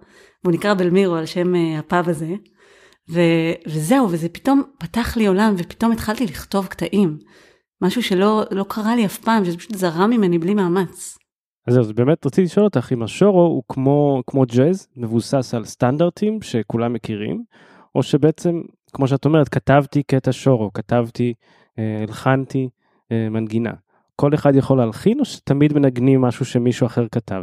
והוא 0.44 0.54
נקרא 0.54 0.74
בלמירו 0.74 1.16
על 1.16 1.26
שם 1.26 1.56
uh, 1.56 1.80
הפאב 1.80 2.10
הזה. 2.10 2.36
ו- 3.12 3.54
וזהו, 3.68 4.12
וזה 4.12 4.30
פתאום 4.30 4.64
פתח 4.80 5.18
לי 5.18 5.28
עולם, 5.28 5.54
ופתאום 5.58 5.92
התחלתי 5.92 6.26
לכתוב 6.26 6.68
קטעים. 6.68 7.18
משהו 7.82 8.04
שלא 8.04 8.44
לא 8.52 8.66
קרה 8.70 8.96
לי 8.96 9.06
אף 9.06 9.18
פעם, 9.18 9.46
שזה 9.46 9.58
פשוט 9.58 9.76
זרם 9.76 10.10
ממני 10.10 10.40
בלי 10.40 10.54
מאמץ. 10.54 11.18
אז 11.68 11.74
זהו, 11.74 11.84
אז 11.84 11.92
באמת 11.92 12.26
רציתי 12.26 12.42
לשאול 12.42 12.66
אותך 12.66 12.90
אם 12.94 13.04
השורו 13.04 13.42
הוא 13.42 13.64
כמו, 13.70 14.22
כמו 14.28 14.44
ג'אז, 14.56 14.88
מבוסס 14.98 15.54
על 15.54 15.66
סטנדרטים 15.66 16.42
שכולם 16.42 16.94
מכירים, 16.94 17.44
או 17.96 18.04
שבעצם, 18.04 18.62
כמו 18.94 19.08
שאת 19.08 19.26
אומרת, 19.26 19.50
כתבתי 19.50 20.04
קטע 20.04 20.32
שורו, 20.32 20.74
כתבתי, 20.74 21.34
אה, 21.80 21.98
הלחנתי 22.02 22.70
אה, 23.12 23.30
מנגינה. 23.30 23.74
כל 24.20 24.34
אחד 24.34 24.56
יכול 24.56 24.78
להלחין, 24.78 25.20
או 25.20 25.26
שתמיד 25.26 25.74
מנגנים 25.74 26.22
משהו 26.22 26.46
שמישהו 26.46 26.88
אחר 26.88 27.08
כתב? 27.12 27.42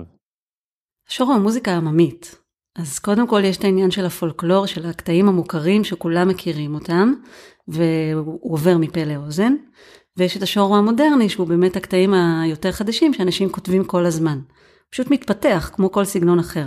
שור 1.08 1.32
המוזיקה 1.32 1.72
העממית. 1.72 2.38
אז 2.78 2.98
קודם 2.98 3.28
כל 3.28 3.44
יש 3.44 3.56
את 3.56 3.64
העניין 3.64 3.90
של 3.90 4.06
הפולקלור, 4.06 4.66
של 4.66 4.86
הקטעים 4.86 5.28
המוכרים 5.28 5.84
שכולם 5.84 6.28
מכירים 6.28 6.74
אותם, 6.74 7.12
והוא 7.68 8.52
עובר 8.52 8.78
מפה 8.78 9.04
לאוזן. 9.04 9.54
ויש 10.16 10.36
את 10.36 10.42
השור 10.42 10.76
המודרני, 10.76 11.28
שהוא 11.28 11.48
באמת 11.48 11.76
הקטעים 11.76 12.14
היותר 12.14 12.72
חדשים, 12.72 13.14
שאנשים 13.14 13.48
כותבים 13.48 13.84
כל 13.84 14.06
הזמן. 14.06 14.40
פשוט 14.90 15.10
מתפתח, 15.10 15.70
כמו 15.74 15.92
כל 15.92 16.04
סגנון 16.04 16.38
אחר. 16.38 16.66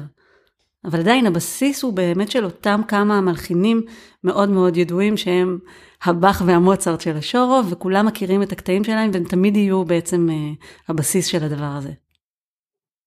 אבל 0.85 0.99
עדיין 0.99 1.25
הבסיס 1.25 1.83
הוא 1.83 1.93
באמת 1.93 2.31
של 2.31 2.45
אותם 2.45 2.81
כמה 2.87 3.21
מלחינים 3.21 3.81
מאוד 4.23 4.49
מאוד 4.49 4.77
ידועים 4.77 5.17
שהם 5.17 5.59
הבאך 6.03 6.43
והמוצרט 6.45 7.01
של 7.01 7.17
השורו, 7.17 7.61
וכולם 7.69 8.05
מכירים 8.05 8.43
את 8.43 8.51
הקטעים 8.51 8.83
שלהם 8.83 9.11
והם 9.13 9.23
תמיד 9.23 9.55
יהיו 9.55 9.85
בעצם 9.85 10.27
uh, 10.29 10.65
הבסיס 10.87 11.25
של 11.25 11.43
הדבר 11.43 11.71
הזה. 11.77 11.91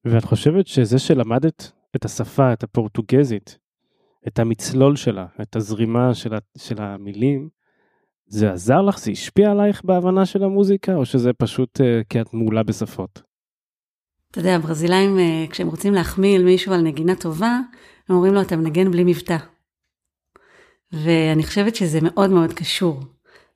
ואת 0.05 0.25
חושבת 0.25 0.67
שזה 0.67 0.99
שלמדת 0.99 1.73
את 1.97 2.05
השפה, 2.05 2.53
את 2.53 2.63
הפורטוגזית, 2.63 3.59
את 4.29 4.39
המצלול 4.39 4.97
שלה, 4.97 5.27
את 5.43 5.57
הזרימה 5.57 6.15
של, 6.15 6.35
ה, 6.35 6.39
של 6.59 6.83
המילים, 6.83 7.49
זה 8.27 8.53
עזר 8.53 8.83
לך? 8.83 8.99
זה 8.99 9.11
השפיע 9.11 9.51
עלייך 9.51 9.85
בהבנה 9.85 10.27
של 10.27 10.45
המוזיקה, 10.45 10.95
או 10.95 11.07
שזה 11.07 11.33
פשוט 11.33 11.81
uh, 11.81 12.05
כי 12.09 12.21
את 12.21 12.35
מעולה 12.35 12.63
בשפות? 12.63 13.32
אתה 14.33 14.41
יודע, 14.41 14.57
הברזילאים, 14.57 15.19
uh, 15.19 15.51
כשהם 15.51 15.69
רוצים 15.69 15.95
להחמיא 15.95 16.39
למישהו 16.39 16.73
על 16.73 16.81
נגינה 16.81 17.15
טובה, 17.15 17.59
הם 18.09 18.17
אומרים 18.17 18.35
לו, 18.35 18.41
אתה 18.41 18.57
מנגן 18.57 18.91
בלי 18.91 19.05
מבטא. 19.05 19.37
ואני 20.93 21.43
חושבת 21.43 21.77
שזה 21.77 21.99
מאוד 22.03 22.31
מאוד 22.31 22.53
קשור. 22.53 23.01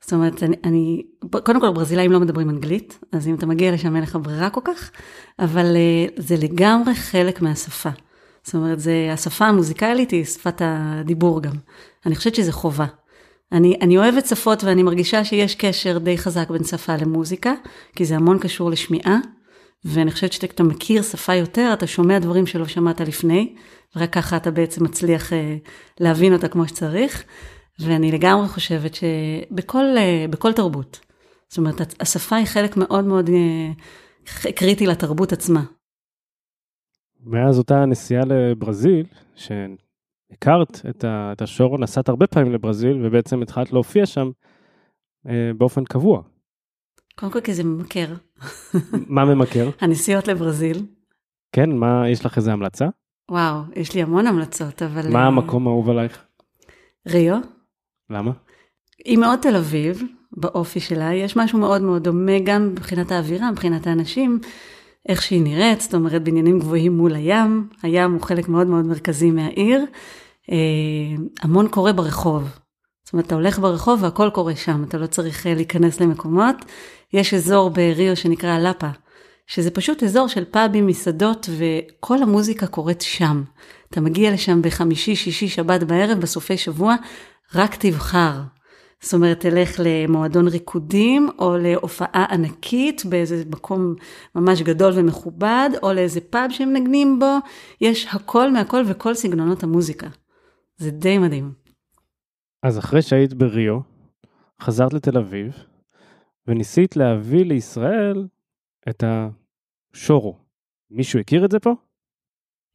זאת 0.00 0.12
אומרת, 0.12 0.42
אני, 0.42 0.56
אני, 0.64 1.02
קודם 1.30 1.60
כל 1.60 1.72
ברזילאים 1.72 2.12
לא 2.12 2.20
מדברים 2.20 2.50
אנגלית, 2.50 2.98
אז 3.12 3.28
אם 3.28 3.34
אתה 3.34 3.46
מגיע 3.46 3.72
לשם 3.72 3.94
אין 3.94 4.02
לך 4.02 4.18
ברירה 4.22 4.50
כל 4.50 4.60
כך, 4.64 4.90
אבל 5.38 5.76
אה, 5.76 6.06
זה 6.16 6.36
לגמרי 6.36 6.94
חלק 6.94 7.42
מהשפה. 7.42 7.90
זאת 8.42 8.54
אומרת, 8.54 8.80
זה, 8.80 9.08
השפה 9.12 9.46
המוזיקלית 9.46 10.10
היא 10.10 10.24
שפת 10.24 10.62
הדיבור 10.64 11.42
גם. 11.42 11.54
אני 12.06 12.14
חושבת 12.14 12.34
שזה 12.34 12.52
חובה. 12.52 12.86
אני, 13.52 13.76
אני 13.80 13.98
אוהבת 13.98 14.26
שפות 14.26 14.64
ואני 14.64 14.82
מרגישה 14.82 15.24
שיש 15.24 15.54
קשר 15.54 15.98
די 15.98 16.18
חזק 16.18 16.50
בין 16.50 16.64
שפה 16.64 16.96
למוזיקה, 16.96 17.52
כי 17.96 18.04
זה 18.04 18.16
המון 18.16 18.38
קשור 18.38 18.70
לשמיעה, 18.70 19.18
ואני 19.86 20.10
חושבת 20.10 20.32
שאתה 20.32 20.62
מכיר 20.62 21.02
שפה 21.02 21.34
יותר, 21.34 21.70
אתה 21.72 21.86
שומע 21.86 22.18
דברים 22.18 22.46
שלא 22.46 22.66
שמעת 22.66 23.00
לפני, 23.00 23.54
ורק 23.96 24.12
ככה 24.12 24.36
אתה 24.36 24.50
בעצם 24.50 24.84
מצליח 24.84 25.32
אה, 25.32 25.56
להבין 26.00 26.32
אותה 26.32 26.48
כמו 26.48 26.68
שצריך. 26.68 27.24
ואני 27.80 28.12
לגמרי 28.12 28.48
חושבת 28.48 28.94
שבכל 28.94 29.84
אה, 29.96 30.52
תרבות, 30.56 31.00
זאת 31.48 31.58
אומרת, 31.58 31.94
השפה 32.00 32.36
היא 32.36 32.46
חלק 32.46 32.76
מאוד 32.76 33.04
מאוד 33.04 33.30
אה, 33.30 33.72
קריטי 34.52 34.86
לתרבות 34.86 35.32
עצמה. 35.32 35.62
מאז 37.24 37.58
אותה 37.58 37.84
נסיעה 37.86 38.22
לברזיל, 38.24 39.06
שהכרת 39.34 40.80
את 41.34 41.42
השור, 41.42 41.78
נסעת 41.78 42.08
הרבה 42.08 42.26
פעמים 42.26 42.52
לברזיל, 42.52 43.06
ובעצם 43.06 43.42
התחלת 43.42 43.72
להופיע 43.72 44.06
שם 44.06 44.30
באופן 45.58 45.84
קבוע. 45.84 46.22
קודם 47.20 47.32
כל 47.32 47.40
כי 47.40 47.54
זה 47.54 47.64
ממכר. 47.64 48.14
מה 48.92 49.24
ממכר? 49.24 49.70
הנסיעות 49.80 50.28
לברזיל. 50.28 50.86
כן, 51.52 51.70
מה, 51.70 52.08
יש 52.08 52.26
לך 52.26 52.36
איזה 52.36 52.52
המלצה? 52.52 52.86
וואו, 53.30 53.60
יש 53.76 53.94
לי 53.94 54.02
המון 54.02 54.26
המלצות, 54.26 54.82
אבל... 54.82 55.12
מה 55.12 55.26
המקום 55.26 55.66
האהוב 55.66 55.90
עלייך? 55.90 56.24
ריו. 57.08 57.38
למה? 58.10 58.30
היא 59.04 59.18
מאוד 59.18 59.38
תל 59.38 59.56
אביב, 59.56 60.02
באופי 60.32 60.80
שלה, 60.80 61.14
יש 61.14 61.36
משהו 61.36 61.58
מאוד 61.58 61.82
מאוד 61.82 62.04
דומה 62.04 62.38
גם 62.44 62.68
מבחינת 62.68 63.12
האווירה, 63.12 63.50
מבחינת 63.50 63.86
האנשים, 63.86 64.40
איך 65.08 65.22
שהיא 65.22 65.42
נראית, 65.42 65.80
זאת 65.80 65.94
אומרת 65.94 66.24
בניינים 66.24 66.58
גבוהים 66.58 66.96
מול 66.96 67.14
הים, 67.14 67.68
הים 67.82 68.12
הוא 68.12 68.22
חלק 68.22 68.48
מאוד 68.48 68.66
מאוד 68.66 68.86
מרכזי 68.86 69.30
מהעיר, 69.30 69.84
אה, 70.50 70.56
המון 71.42 71.68
קורה 71.68 71.92
ברחוב. 71.92 72.48
זאת 73.04 73.12
אומרת, 73.12 73.26
אתה 73.26 73.34
הולך 73.34 73.58
ברחוב 73.58 74.02
והכל 74.02 74.30
קורה 74.34 74.56
שם, 74.56 74.84
אתה 74.88 74.98
לא 74.98 75.06
צריך 75.06 75.46
אה, 75.46 75.54
להיכנס 75.54 76.00
למקומות. 76.00 76.56
יש 77.12 77.34
אזור 77.34 77.70
בריו 77.70 78.16
שנקרא 78.16 78.58
לאפה, 78.58 78.90
שזה 79.46 79.70
פשוט 79.70 80.02
אזור 80.02 80.28
של 80.28 80.44
פאבים, 80.44 80.86
מסעדות, 80.86 81.48
וכל 81.58 82.22
המוזיקה 82.22 82.66
קורית 82.66 83.00
שם. 83.00 83.42
אתה 83.90 84.00
מגיע 84.00 84.32
לשם 84.32 84.62
בחמישי, 84.62 85.16
שישי, 85.16 85.48
שבת 85.48 85.82
בערב, 85.82 86.20
בסופי 86.20 86.56
שבוע, 86.56 86.94
רק 87.54 87.74
תבחר. 87.74 88.40
זאת 89.00 89.14
אומרת, 89.14 89.40
תלך 89.40 89.80
למועדון 89.84 90.48
ריקודים, 90.48 91.28
או 91.38 91.56
להופעה 91.56 92.26
ענקית 92.30 93.04
באיזה 93.04 93.42
מקום 93.50 93.94
ממש 94.34 94.62
גדול 94.62 94.92
ומכובד, 94.96 95.70
או 95.82 95.92
לאיזה 95.92 96.20
פאב 96.20 96.50
שהם 96.50 96.68
מנגנים 96.68 97.18
בו, 97.18 97.36
יש 97.80 98.06
הכל 98.10 98.52
מהכל 98.52 98.82
וכל 98.86 99.14
סגנונות 99.14 99.62
המוזיקה. 99.62 100.06
זה 100.76 100.90
די 100.90 101.18
מדהים. 101.18 101.52
אז 102.62 102.78
אחרי 102.78 103.02
שהיית 103.02 103.34
בריו, 103.34 103.78
חזרת 104.60 104.92
לתל 104.92 105.18
אביב, 105.18 105.52
וניסית 106.48 106.96
להביא 106.96 107.44
לישראל 107.44 108.26
את 108.88 109.04
השורו. 109.06 110.36
מישהו 110.90 111.20
הכיר 111.20 111.44
את 111.44 111.50
זה 111.50 111.58
פה? 111.58 111.74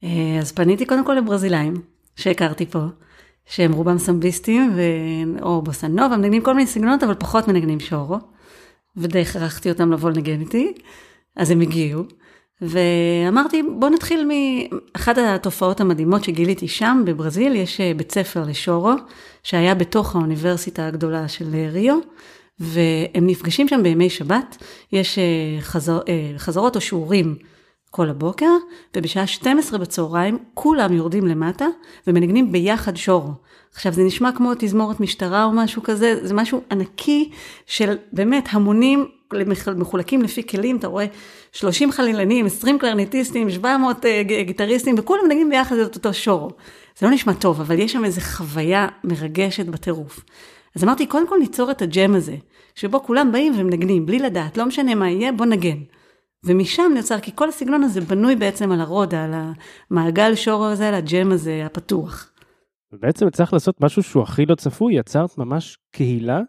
אה, 0.04 0.38
אז 0.40 0.52
פניתי 0.52 0.86
קודם 0.86 1.06
כל 1.06 1.14
לברזילאים 1.14 1.74
שהכרתי 2.16 2.66
פה, 2.66 2.84
שהם 3.46 3.72
רובם 3.72 3.98
סמביסטים 3.98 4.72
ו... 4.76 4.80
או 5.42 5.62
בוסנובה, 5.62 6.16
מנגנים 6.16 6.42
כל 6.42 6.54
מיני 6.54 6.66
סגנונות, 6.66 7.02
אבל 7.02 7.14
פחות 7.14 7.48
מנגנים 7.48 7.80
שורו, 7.80 8.16
ודי 8.96 9.20
הכרחתי 9.20 9.70
אותם 9.70 9.92
לבוא 9.92 10.10
לנגן 10.10 10.40
איתי, 10.40 10.72
אז 11.36 11.50
הם 11.50 11.60
הגיעו, 11.60 12.02
ואמרתי, 12.60 13.62
בוא 13.78 13.90
נתחיל 13.90 14.28
מאחת 14.28 15.18
התופעות 15.18 15.80
המדהימות 15.80 16.24
שגיליתי 16.24 16.68
שם, 16.68 17.02
בברזיל, 17.06 17.56
יש 17.56 17.80
אה, 17.80 17.92
בית 17.96 18.12
ספר 18.12 18.44
לשורו, 18.46 18.92
שהיה 19.42 19.74
בתוך 19.74 20.16
האוניברסיטה 20.16 20.86
הגדולה 20.86 21.28
של 21.28 21.44
ריו, 21.72 21.98
והם 22.60 23.26
נפגשים 23.26 23.68
שם 23.68 23.82
בימי 23.82 24.10
שבת, 24.10 24.56
יש 24.92 25.18
אה, 25.18 25.60
חזר, 25.60 26.00
אה, 26.08 26.38
חזרות 26.38 26.76
או 26.76 26.80
שיעורים 26.80 27.36
כל 27.90 28.08
הבוקר, 28.08 28.50
ובשעה 28.96 29.26
12 29.26 29.78
בצהריים 29.78 30.38
כולם 30.54 30.92
יורדים 30.92 31.26
למטה 31.26 31.66
ומנגנים 32.06 32.52
ביחד 32.52 32.96
שורו. 32.96 33.32
עכשיו 33.74 33.92
זה 33.92 34.02
נשמע 34.02 34.32
כמו 34.32 34.52
תזמורת 34.58 35.00
משטרה 35.00 35.44
או 35.44 35.52
משהו 35.52 35.82
כזה, 35.82 36.26
זה 36.26 36.34
משהו 36.34 36.60
ענקי 36.70 37.30
של 37.66 37.96
באמת 38.12 38.48
המונים 38.50 39.08
מחולקים 39.76 40.22
לפי 40.22 40.46
כלים, 40.46 40.76
אתה 40.76 40.86
רואה 40.86 41.06
30 41.52 41.92
חלילנים, 41.92 42.46
20 42.46 42.78
קלרניטיסטים, 42.78 43.50
700 43.50 44.06
אה, 44.06 44.22
גיטריסטים, 44.22 44.94
וכולם 44.98 45.20
מנגנים 45.24 45.50
ביחד 45.50 45.76
את 45.76 45.96
אותו 45.96 46.14
שורו. 46.14 46.50
זה 46.98 47.06
לא 47.06 47.12
נשמע 47.12 47.32
טוב, 47.32 47.60
אבל 47.60 47.78
יש 47.78 47.92
שם 47.92 48.04
איזו 48.04 48.20
חוויה 48.20 48.88
מרגשת 49.04 49.66
בטירוף. 49.66 50.20
אז 50.76 50.84
אמרתי, 50.84 51.06
קודם 51.06 51.28
כל 51.28 51.38
ניצור 51.38 51.70
את 51.70 51.82
הג'ם 51.82 52.14
הזה, 52.14 52.36
שבו 52.74 53.02
כולם 53.02 53.32
באים 53.32 53.52
ומנגנים, 53.58 54.06
בלי 54.06 54.18
לדעת, 54.18 54.56
לא 54.56 54.66
משנה 54.66 54.94
מה 54.94 55.10
יהיה, 55.10 55.32
בוא 55.32 55.46
נגן. 55.46 55.78
ומשם 56.44 56.92
נוצר, 56.96 57.20
כי 57.20 57.30
כל 57.34 57.48
הסגנון 57.48 57.82
הזה 57.82 58.00
בנוי 58.00 58.36
בעצם 58.36 58.72
על 58.72 58.80
הרודה, 58.80 59.24
על 59.24 59.34
המעגל 59.90 60.34
שורו 60.34 60.64
הזה, 60.64 60.88
על 60.88 60.94
הג'ם 60.94 61.32
הזה 61.32 61.62
הפתוח. 61.66 62.30
ובעצם 62.92 63.30
צריך 63.30 63.52
לעשות 63.52 63.80
משהו 63.80 64.02
שהוא 64.02 64.22
הכי 64.22 64.46
לא 64.46 64.54
צפוי, 64.54 64.94
יצרת 64.94 65.38
ממש 65.38 65.78
קהילה, 65.90 66.40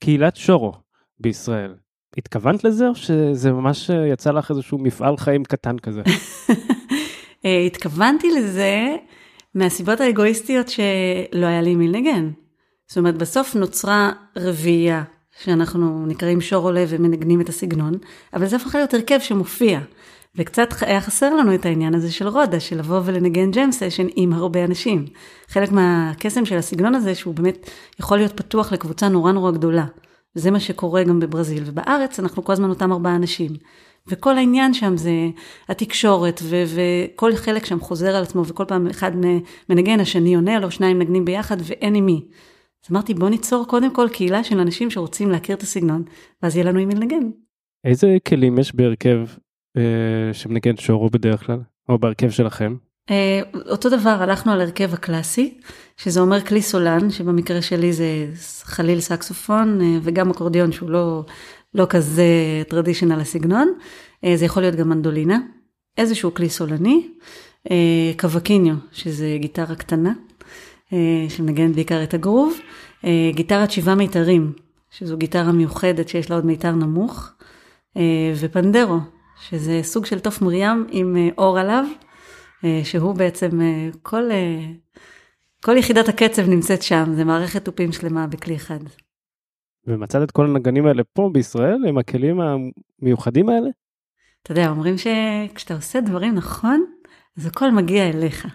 קהילת 0.00 0.36
שורו 0.36 0.72
בישראל. 1.20 1.74
התכוונת 2.18 2.64
לזה 2.64 2.88
או 2.88 2.94
שזה 2.94 3.52
ממש 3.52 3.90
יצא 4.12 4.30
לך 4.30 4.50
איזשהו 4.50 4.78
מפעל 4.78 5.16
חיים 5.16 5.44
קטן 5.44 5.78
כזה? 5.78 6.02
אה, 7.44 7.60
התכוונתי 7.66 8.30
לזה 8.30 8.96
מהסיבות 9.54 10.00
האגואיסטיות 10.00 10.68
שלא 10.68 11.46
היה 11.46 11.62
לי 11.62 11.74
מי 11.74 11.88
לנגן. 11.88 12.30
זאת 12.90 12.98
אומרת, 12.98 13.18
בסוף 13.18 13.56
נוצרה 13.56 14.12
רביעייה, 14.36 15.02
שאנחנו 15.42 16.06
נקראים 16.06 16.40
שור 16.40 16.64
עולה 16.64 16.84
ומנגנים 16.88 17.40
את 17.40 17.48
הסגנון, 17.48 17.94
אבל 18.34 18.46
זה 18.46 18.56
הפך 18.56 18.74
להיות 18.74 18.94
הרכב 18.94 19.18
שמופיע. 19.20 19.80
וקצת 20.36 20.68
היה 20.80 21.00
חסר 21.00 21.34
לנו 21.34 21.54
את 21.54 21.66
העניין 21.66 21.94
הזה 21.94 22.12
של 22.12 22.28
רודה, 22.28 22.60
של 22.60 22.78
לבוא 22.78 23.00
ולנגן 23.04 23.50
ג'ם 23.50 23.72
סשן 23.72 24.06
עם 24.16 24.32
הרבה 24.32 24.64
אנשים. 24.64 25.06
חלק 25.48 25.72
מהקסם 25.72 26.44
של 26.44 26.56
הסגנון 26.56 26.94
הזה, 26.94 27.14
שהוא 27.14 27.34
באמת 27.34 27.70
יכול 28.00 28.18
להיות 28.18 28.32
פתוח 28.36 28.72
לקבוצה 28.72 29.08
נורא 29.08 29.32
נורא 29.32 29.50
גדולה. 29.50 29.86
וזה 30.36 30.50
מה 30.50 30.60
שקורה 30.60 31.04
גם 31.04 31.20
בברזיל. 31.20 31.62
ובארץ 31.66 32.20
אנחנו 32.20 32.44
כל 32.44 32.52
הזמן 32.52 32.70
אותם 32.70 32.92
ארבעה 32.92 33.16
אנשים. 33.16 33.50
וכל 34.06 34.38
העניין 34.38 34.74
שם 34.74 34.96
זה 34.96 35.12
התקשורת, 35.68 36.42
וכל 36.44 37.36
חלק 37.36 37.64
שם 37.64 37.80
חוזר 37.80 38.16
על 38.16 38.22
עצמו, 38.22 38.46
וכל 38.46 38.64
פעם 38.64 38.86
אחד 38.86 39.12
מנגן, 39.68 40.00
השני 40.00 40.34
עונה 40.34 40.58
לו, 40.58 40.70
שניים 40.70 40.98
מנגנים 40.98 41.24
ביחד, 41.24 41.56
ואין 41.64 41.94
עם 41.94 42.06
מי. 42.06 42.22
אז 42.84 42.92
אמרתי, 42.92 43.14
בוא 43.14 43.28
ניצור 43.28 43.66
קודם 43.66 43.94
כל 43.94 44.08
קהילה 44.12 44.44
של 44.44 44.58
אנשים 44.58 44.90
שרוצים 44.90 45.30
להכיר 45.30 45.56
את 45.56 45.62
הסגנון, 45.62 46.04
ואז 46.42 46.56
יהיה 46.56 46.66
לנו 46.66 46.78
עם 46.78 46.88
מי 46.88 46.94
לנגן. 46.94 47.30
איזה 47.84 48.16
כלים 48.28 48.58
יש 48.58 48.74
בהרכב 48.74 49.26
אה, 49.76 50.32
שמנגן 50.32 50.76
שורו 50.76 51.10
בדרך 51.10 51.46
כלל, 51.46 51.60
או 51.88 51.98
בהרכב 51.98 52.30
שלכם? 52.30 52.76
אה, 53.10 53.40
אותו 53.70 53.88
דבר, 53.88 54.16
הלכנו 54.20 54.52
על 54.52 54.60
הרכב 54.60 54.94
הקלאסי, 54.94 55.58
שזה 55.96 56.20
אומר 56.20 56.40
כלי 56.40 56.62
סולן, 56.62 57.10
שבמקרה 57.10 57.62
שלי 57.62 57.92
זה 57.92 58.26
חליל 58.62 59.00
סקסופון, 59.00 59.80
אה, 59.80 59.98
וגם 60.02 60.30
אקורדיון 60.30 60.72
שהוא 60.72 60.90
לא, 60.90 61.24
לא 61.74 61.86
כזה 61.90 62.62
טרדישיונל 62.68 63.20
הסגנון, 63.20 63.72
אה, 64.24 64.36
זה 64.36 64.44
יכול 64.44 64.62
להיות 64.62 64.74
גם 64.74 64.88
מנדולינה, 64.88 65.38
איזשהו 65.98 66.34
כלי 66.34 66.48
סולני, 66.48 67.08
אה, 67.70 68.12
קווקיניו, 68.18 68.74
שזה 68.92 69.36
גיטרה 69.40 69.74
קטנה, 69.74 70.12
שמנגנת 71.28 71.74
בעיקר 71.74 72.02
את 72.02 72.14
הגרוב, 72.14 72.58
אה, 73.04 73.30
גיטרת 73.34 73.70
שבעה 73.70 73.94
מיתרים, 73.94 74.52
שזו 74.90 75.16
גיטרה 75.16 75.52
מיוחדת 75.52 76.08
שיש 76.08 76.30
לה 76.30 76.36
עוד 76.36 76.46
מיתר 76.46 76.72
נמוך, 76.72 77.32
אה, 77.96 78.32
ופנדרו, 78.40 78.98
שזה 79.48 79.80
סוג 79.82 80.06
של 80.06 80.18
תוף 80.20 80.42
מרים 80.42 80.86
עם 80.90 81.16
אור 81.38 81.58
עליו, 81.58 81.84
שהוא 82.84 83.14
בעצם 83.14 83.60
כל, 84.02 84.22
כל 85.64 85.76
יחידת 85.76 86.08
הקצב 86.08 86.48
נמצאת 86.48 86.82
שם, 86.82 87.04
זה 87.14 87.24
מערכת 87.24 87.64
תופים 87.64 87.92
שלמה 87.92 88.26
בכלי 88.26 88.56
אחד. 88.56 88.78
ומצאת 89.86 90.22
את 90.22 90.30
כל 90.30 90.46
הנגנים 90.46 90.86
האלה 90.86 91.02
פה 91.12 91.30
בישראל 91.32 91.86
עם 91.88 91.98
הכלים 91.98 92.40
המיוחדים 92.40 93.48
האלה? 93.48 93.70
אתה 94.42 94.52
יודע, 94.52 94.68
אומרים 94.68 94.94
שכשאתה 94.98 95.74
עושה 95.74 96.00
דברים 96.00 96.34
נכון, 96.34 96.84
אז 97.38 97.46
הכל 97.46 97.70
מגיע 97.70 98.08
אליך. 98.08 98.46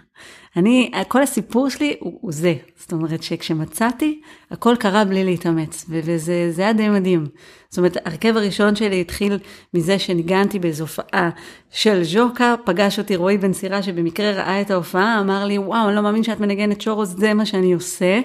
אני, 0.56 0.90
כל 1.08 1.22
הסיפור 1.22 1.68
שלי 1.68 1.96
הוא, 2.00 2.18
הוא 2.20 2.32
זה. 2.32 2.54
זאת 2.78 2.92
אומרת 2.92 3.22
שכשמצאתי, 3.22 4.20
הכל 4.50 4.74
קרה 4.78 5.04
בלי 5.04 5.24
להתאמץ, 5.24 5.84
וזה 5.88 6.62
היה 6.62 6.72
די 6.72 6.88
מדהים. 6.88 7.26
זאת 7.68 7.78
אומרת, 7.78 7.96
הרכב 8.04 8.36
הראשון 8.36 8.76
שלי 8.76 9.00
התחיל 9.00 9.38
מזה 9.74 9.98
שניגנתי 9.98 10.58
באיזו 10.58 10.84
הופעה 10.84 11.30
של 11.70 12.04
ז'וקה, 12.04 12.54
פגש 12.64 12.98
אותי 12.98 13.16
רועי 13.16 13.38
בן 13.38 13.52
סירה 13.52 13.82
שבמקרה 13.82 14.30
ראה 14.30 14.60
את 14.60 14.70
ההופעה, 14.70 15.20
אמר 15.20 15.44
לי, 15.44 15.58
וואו, 15.58 15.88
אני 15.88 15.96
לא 15.96 16.02
מאמין 16.02 16.22
שאת 16.22 16.40
מנגנת 16.40 16.80
שורו, 16.80 17.04
זה 17.04 17.34
מה 17.34 17.46
שאני 17.46 17.72
עושה. 17.72 18.20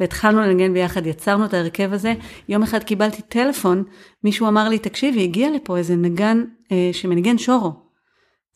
והתחלנו 0.00 0.40
לנגן 0.40 0.74
ביחד, 0.74 1.06
יצרנו 1.06 1.44
את 1.44 1.54
ההרכב 1.54 1.92
הזה. 1.92 2.14
יום 2.48 2.62
אחד 2.62 2.82
קיבלתי 2.82 3.22
טלפון, 3.22 3.84
מישהו 4.24 4.48
אמר 4.48 4.68
לי, 4.68 4.78
תקשיבי, 4.78 5.22
הגיע 5.22 5.50
לפה 5.50 5.76
איזה 5.76 5.96
נגן 5.96 6.44
אה, 6.72 6.90
שמנגן 6.92 7.38
שורו. 7.38 7.83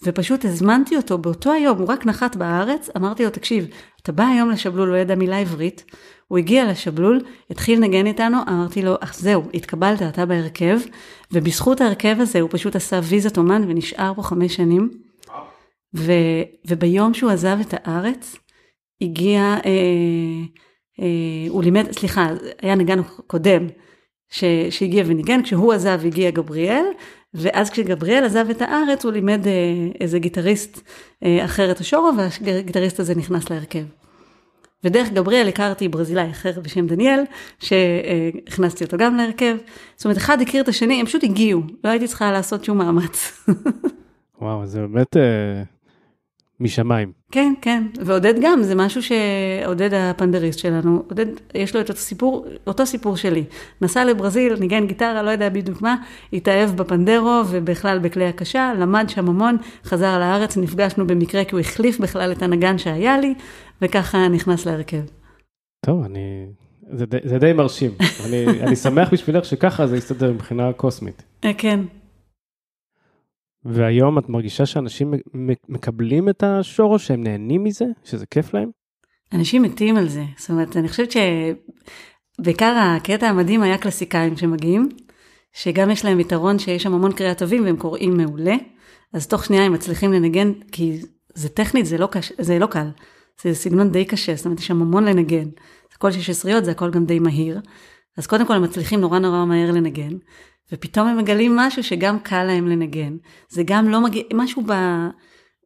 ופשוט 0.03 0.45
הזמנתי 0.45 0.97
אותו 0.97 1.19
באותו 1.19 1.53
היום, 1.53 1.79
הוא 1.79 1.89
רק 1.89 2.07
נחת 2.07 2.37
בארץ, 2.37 2.89
אמרתי 2.97 3.25
לו, 3.25 3.31
תקשיב, 3.31 3.67
אתה 4.03 4.13
בא 4.13 4.25
היום 4.25 4.51
לשבלול, 4.51 4.89
לא 4.89 4.97
ידע 4.97 5.15
מילה 5.15 5.39
עברית, 5.39 5.85
הוא 6.29 6.39
הגיע 6.39 6.71
לשבלול, 6.71 7.21
התחיל 7.51 7.79
לנגן 7.79 8.07
איתנו, 8.07 8.39
אמרתי 8.49 8.83
לו, 8.83 8.95
אך 9.01 9.15
זהו, 9.15 9.43
התקבלת, 9.55 10.03
אתה 10.03 10.27
בהרכב, 10.27 10.79
ובזכות 11.33 11.81
ההרכב 11.81 12.17
הזה 12.21 12.41
הוא 12.41 12.49
פשוט 12.53 12.77
עשה 12.77 13.01
ויזת 13.03 13.39
אומן 13.39 13.65
ונשאר 13.69 14.15
פה 14.15 14.23
חמש 14.23 14.57
שנים. 14.57 14.91
ו, 15.97 16.13
וביום 16.67 17.15
שהוא 17.15 17.31
עזב 17.31 17.59
את 17.61 17.75
הארץ, 17.77 18.37
הגיע, 19.01 19.41
אה, 19.41 19.61
אה, 21.01 21.49
הוא 21.49 21.63
לימד, 21.63 21.93
סליחה, 21.93 22.29
היה 22.63 22.75
נגן 22.75 22.99
קודם 23.27 23.67
ש, 24.31 24.45
שהגיע 24.71 25.05
וניגן, 25.07 25.43
כשהוא 25.43 25.73
עזב 25.73 26.01
הגיע 26.05 26.31
גבריאל, 26.31 26.85
ואז 27.35 27.71
כשגבריאל 27.71 28.25
עזב 28.25 28.51
את 28.51 28.63
הארץ 28.63 29.05
הוא 29.05 29.13
לימד 29.13 29.47
אה, 29.47 29.53
איזה 30.01 30.19
גיטריסט 30.19 30.81
אה, 31.25 31.45
אחר 31.45 31.71
את 31.71 31.81
השורו, 31.81 32.11
והגיטריסט 32.43 33.01
הזה 33.01 33.15
נכנס 33.15 33.51
להרכב. 33.51 33.85
ודרך 34.85 35.09
גבריאל 35.13 35.49
הכרתי 35.49 35.89
ברזילאי 35.89 36.31
אחר 36.31 36.61
בשם 36.61 36.87
דניאל, 36.87 37.21
שהכנסתי 37.59 38.85
אותו 38.85 38.97
גם 38.97 39.17
להרכב. 39.17 39.57
זאת 39.97 40.05
אומרת, 40.05 40.17
אחד 40.17 40.41
הכיר 40.41 40.63
את 40.63 40.69
השני, 40.69 41.01
הם 41.01 41.07
פשוט 41.07 41.25
הגיעו, 41.25 41.63
לא 41.85 41.91
הייתי 41.91 42.09
צריכה 42.09 42.33
לעשות 42.33 42.65
שום 42.65 42.79
מאמץ. 42.79 43.47
וואו, 44.41 44.67
זה 44.67 44.81
באמת 44.81 45.17
אה, 45.17 45.63
משמיים. 46.61 47.13
כן, 47.33 47.55
כן, 47.63 47.87
ועודד 48.05 48.35
גם, 48.43 48.63
זה 48.63 48.75
משהו 48.75 49.01
שעודד 49.03 49.95
הפנדריסט 49.95 50.59
שלנו, 50.59 51.03
עודד, 51.09 51.27
יש 51.55 51.75
לו 51.75 51.81
את 51.81 51.91
אותו 51.91 52.01
סיפור, 52.01 52.47
אותו 52.67 52.87
סיפור 52.87 53.17
שלי. 53.17 53.45
נסע 53.83 54.05
לברזיל, 54.05 54.55
ניגן 54.61 54.87
גיטרה, 54.87 55.23
לא 55.23 55.31
יודע 55.31 55.49
בדיוק 55.49 55.83
מה, 55.83 55.97
התאהב 56.33 56.71
בפנדרו 56.71 57.43
ובכלל 57.51 57.99
בכלי 57.99 58.27
הקשה, 58.27 58.73
למד 58.79 59.05
שם 59.09 59.29
המון, 59.29 59.57
חזר 59.85 60.19
לארץ, 60.19 60.57
נפגשנו 60.57 61.07
במקרה 61.07 61.45
כי 61.45 61.55
הוא 61.55 61.61
החליף 61.61 62.01
בכלל 62.01 62.33
את 62.33 62.43
הנגן 62.43 62.79
שהיה 62.79 63.19
לי, 63.19 63.35
וככה 63.83 64.29
נכנס 64.29 64.67
להרכב. 64.67 65.03
טוב, 65.87 66.05
אני... 66.05 66.47
זה, 66.93 67.07
די, 67.07 67.17
זה 67.25 67.39
די 67.39 67.53
מרשים. 67.53 67.91
אני, 68.27 68.47
אני 68.63 68.77
שמח 68.77 69.13
בשבילך 69.13 69.45
שככה 69.45 69.87
זה 69.87 69.97
יסתדר 69.97 70.33
מבחינה 70.33 70.73
קוסמית. 70.73 71.23
אה, 71.45 71.55
כן, 71.59 71.81
והיום 73.65 74.19
את 74.19 74.29
מרגישה 74.29 74.67
שאנשים 74.67 75.15
מקבלים 75.69 76.29
את 76.29 76.43
השור 76.43 76.99
שהם 76.99 77.25
נהנים 77.25 77.65
מזה? 77.65 77.85
שזה 78.05 78.27
כיף 78.27 78.55
להם? 78.55 78.71
אנשים 79.33 79.63
מתים 79.63 79.97
על 79.97 80.09
זה. 80.09 80.25
זאת 80.37 80.51
אומרת, 80.51 80.77
אני 80.77 80.89
חושבת 80.89 81.09
שבעיקר 82.39 82.77
הקטע 82.79 83.29
המדהים 83.29 83.63
היה 83.63 83.79
קלסיקאים 83.79 84.37
שמגיעים, 84.37 84.89
שגם 85.53 85.91
יש 85.91 86.05
להם 86.05 86.21
יתרון 86.21 86.59
שיש 86.59 86.83
שם 86.83 86.95
המון 86.95 87.13
קריאה 87.13 87.35
טובים 87.35 87.65
והם 87.65 87.77
קוראים 87.77 88.17
מעולה, 88.17 88.55
אז 89.13 89.27
תוך 89.27 89.45
שנייה 89.45 89.65
הם 89.65 89.73
מצליחים 89.73 90.13
לנגן, 90.13 90.53
כי 90.73 91.01
זה 91.35 91.49
טכנית, 91.49 91.87
זה 91.87 91.99
לא, 91.99 92.07
קש... 92.07 92.33
זה 92.39 92.59
לא 92.59 92.67
קל. 92.67 92.89
זה 93.43 93.55
סגנון 93.55 93.91
די 93.91 94.05
קשה, 94.05 94.35
זאת 94.35 94.45
אומרת, 94.45 94.61
יש 94.61 94.67
שם 94.67 94.83
המון 94.83 95.05
לנגן. 95.05 95.49
הכל 95.95 96.13
שש 96.13 96.31
עשריות, 96.31 96.65
זה 96.65 96.71
הכל 96.71 96.91
גם 96.91 97.05
די 97.05 97.19
מהיר. 97.19 97.61
אז 98.17 98.27
קודם 98.27 98.47
כל 98.47 98.55
הם 98.55 98.63
מצליחים 98.63 99.01
נורא 99.01 99.19
נורא 99.19 99.45
מהר 99.45 99.71
לנגן, 99.71 100.17
ופתאום 100.73 101.09
הם 101.09 101.19
מגלים 101.19 101.57
משהו 101.57 101.83
שגם 101.83 102.19
קל 102.19 102.45
להם 102.45 102.69
לנגן. 102.69 103.17
זה 103.49 103.63
גם 103.67 103.89
לא 103.89 104.01
מגיע, 104.01 104.23
משהו 104.35 104.63
ב... 104.67 104.73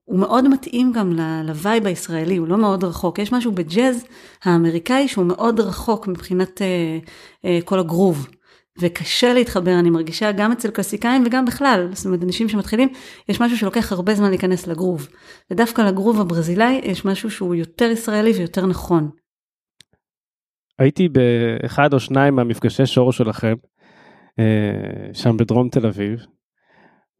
הוא 0.04 0.18
מאוד 0.18 0.48
מתאים 0.48 0.92
גם 0.92 1.12
ל 1.44 1.52
vibe 1.52 1.86
הישראלי, 1.86 2.36
הוא 2.36 2.48
לא 2.48 2.58
מאוד 2.58 2.84
רחוק. 2.84 3.18
יש 3.18 3.32
משהו 3.32 3.52
בג'אז 3.52 4.04
האמריקאי 4.44 5.08
שהוא 5.08 5.24
מאוד 5.24 5.60
רחוק 5.60 6.08
מבחינת 6.08 6.62
אה, 6.62 6.98
אה, 7.44 7.58
כל 7.64 7.78
הגרוב. 7.78 8.28
וקשה 8.80 9.34
להתחבר, 9.34 9.78
אני 9.78 9.90
מרגישה 9.90 10.32
גם 10.32 10.52
אצל 10.52 10.70
קלסיקאים 10.70 11.22
וגם 11.26 11.44
בכלל, 11.44 11.88
זאת 11.92 12.06
אומרת, 12.06 12.22
אנשים 12.22 12.48
שמתחילים, 12.48 12.88
יש 13.28 13.40
משהו 13.40 13.58
שלוקח 13.58 13.92
הרבה 13.92 14.14
זמן 14.14 14.28
להיכנס 14.30 14.66
לגרוב. 14.66 15.08
ודווקא 15.50 15.82
לגרוב 15.82 16.20
הברזילאי 16.20 16.80
יש 16.84 17.04
משהו 17.04 17.30
שהוא 17.30 17.54
יותר 17.54 17.84
ישראלי 17.84 18.30
ויותר 18.30 18.66
נכון. 18.66 19.10
הייתי 20.78 21.08
באחד 21.08 21.94
או 21.94 22.00
שניים 22.00 22.36
מהמפגשי 22.36 22.86
שור 22.86 23.12
שלכם, 23.12 23.54
שם 25.12 25.36
בדרום 25.36 25.68
תל 25.68 25.86
אביב, 25.86 26.26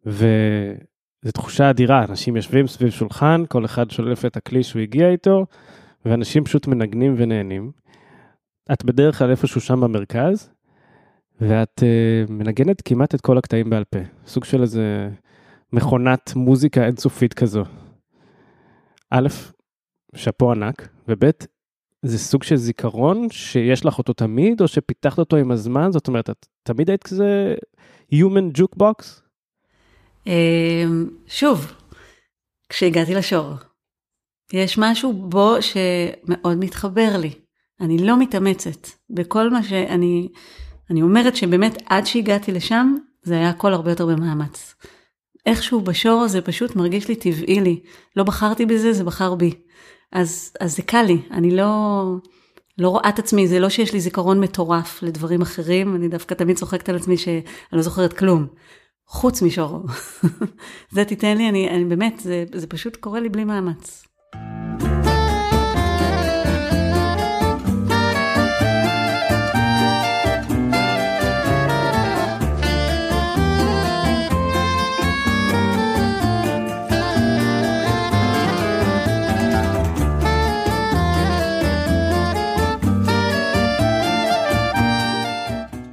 וזו 0.06 1.32
תחושה 1.34 1.70
אדירה, 1.70 2.04
אנשים 2.04 2.36
יושבים 2.36 2.66
סביב 2.66 2.90
שולחן, 2.90 3.42
כל 3.48 3.64
אחד 3.64 3.90
שולף 3.90 4.24
את 4.24 4.36
הכלי 4.36 4.62
שהוא 4.62 4.82
הגיע 4.82 5.08
איתו, 5.08 5.46
ואנשים 6.04 6.44
פשוט 6.44 6.66
מנגנים 6.66 7.14
ונהנים. 7.18 7.72
את 8.72 8.84
בדרך 8.84 9.18
כלל 9.18 9.30
איפשהו 9.30 9.60
שם 9.60 9.80
במרכז, 9.80 10.50
ואת 11.40 11.80
uh, 11.80 12.32
מנגנת 12.32 12.82
כמעט 12.84 13.14
את 13.14 13.20
כל 13.20 13.38
הקטעים 13.38 13.70
בעל 13.70 13.84
פה, 13.84 13.98
סוג 14.26 14.44
של 14.44 14.62
איזה 14.62 15.08
מכונת 15.72 16.32
מוזיקה 16.36 16.86
אינסופית 16.86 17.34
כזו. 17.34 17.64
א', 19.10 19.28
שאפו 20.14 20.52
ענק, 20.52 20.88
וב', 21.08 21.30
זה 22.02 22.18
סוג 22.18 22.42
של 22.42 22.56
זיכרון 22.56 23.30
שיש 23.30 23.84
לך 23.84 23.98
אותו 23.98 24.12
תמיד, 24.12 24.60
או 24.60 24.68
שפיתחת 24.68 25.18
אותו 25.18 25.36
עם 25.36 25.50
הזמן? 25.50 25.92
זאת 25.92 26.08
אומרת, 26.08 26.30
את 26.30 26.46
תמיד 26.62 26.90
היית 26.90 27.02
כזה 27.02 27.54
Human 28.14 28.58
Jukebox? 28.58 29.22
אמ, 30.26 31.08
שוב, 31.26 31.72
כשהגעתי 32.68 33.14
לשור, 33.14 33.54
יש 34.52 34.78
משהו 34.78 35.12
בו 35.12 35.56
שמאוד 35.60 36.58
מתחבר 36.58 37.16
לי. 37.18 37.30
אני 37.80 37.98
לא 37.98 38.18
מתאמצת. 38.18 38.88
בכל 39.10 39.50
מה 39.50 39.62
שאני... 39.62 40.28
אני 40.90 41.02
אומרת 41.02 41.36
שבאמת 41.36 41.82
עד 41.86 42.06
שהגעתי 42.06 42.52
לשם, 42.52 42.94
זה 43.22 43.34
היה 43.34 43.48
הכל 43.48 43.72
הרבה 43.72 43.90
יותר 43.90 44.06
במאמץ. 44.06 44.74
איכשהו 45.46 45.80
בשור 45.80 46.28
זה 46.28 46.40
פשוט 46.40 46.76
מרגיש 46.76 47.08
לי 47.08 47.16
טבעי 47.16 47.60
לי. 47.60 47.80
לא 48.16 48.24
בחרתי 48.24 48.66
בזה, 48.66 48.92
זה 48.92 49.04
בחר 49.04 49.34
בי. 49.34 49.54
אז, 50.12 50.52
אז 50.60 50.76
זה 50.76 50.82
קל 50.82 51.02
לי, 51.02 51.22
אני 51.30 51.56
לא, 51.56 52.02
לא 52.78 52.88
רואה 52.88 53.08
את 53.08 53.18
עצמי, 53.18 53.48
זה 53.48 53.58
לא 53.58 53.68
שיש 53.68 53.92
לי 53.92 54.00
זיכרון 54.00 54.40
מטורף 54.40 55.02
לדברים 55.02 55.42
אחרים, 55.42 55.96
אני 55.96 56.08
דווקא 56.08 56.34
תמיד 56.34 56.56
צוחקת 56.56 56.88
על 56.88 56.96
עצמי 56.96 57.16
שאני 57.16 57.42
לא 57.72 57.82
זוכרת 57.82 58.12
כלום, 58.12 58.46
חוץ 59.06 59.42
משורו. 59.42 59.80
זה 60.94 61.04
תיתן 61.04 61.36
לי, 61.36 61.48
אני, 61.48 61.70
אני 61.70 61.84
באמת, 61.84 62.20
זה, 62.20 62.44
זה 62.54 62.66
פשוט 62.66 62.96
קורה 62.96 63.20
לי 63.20 63.28
בלי 63.28 63.44
מאמץ. 63.44 64.04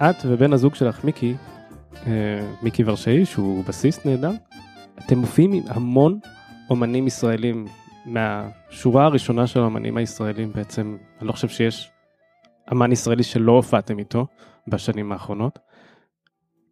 את 0.01 0.15
ובן 0.25 0.53
הזוג 0.53 0.75
שלך 0.75 1.03
מיקי, 1.03 1.35
אה, 2.07 2.11
מיקי 2.61 2.83
ורשאי 2.85 3.25
שהוא 3.25 3.65
בסיסט 3.65 4.05
נהדר, 4.05 4.31
אתם 5.05 5.17
מופיעים 5.17 5.53
עם 5.53 5.63
המון 5.67 6.19
אומנים 6.69 7.07
ישראלים 7.07 7.65
מהשורה 8.05 9.05
הראשונה 9.05 9.47
של 9.47 9.59
האומנים 9.59 9.97
הישראלים 9.97 10.51
בעצם, 10.55 10.97
אני 11.19 11.27
לא 11.27 11.31
חושב 11.31 11.47
שיש 11.47 11.91
אמן 12.71 12.91
ישראלי 12.91 13.23
שלא 13.23 13.51
הופעתם 13.51 13.99
איתו 13.99 14.27
בשנים 14.67 15.11
האחרונות. 15.11 15.59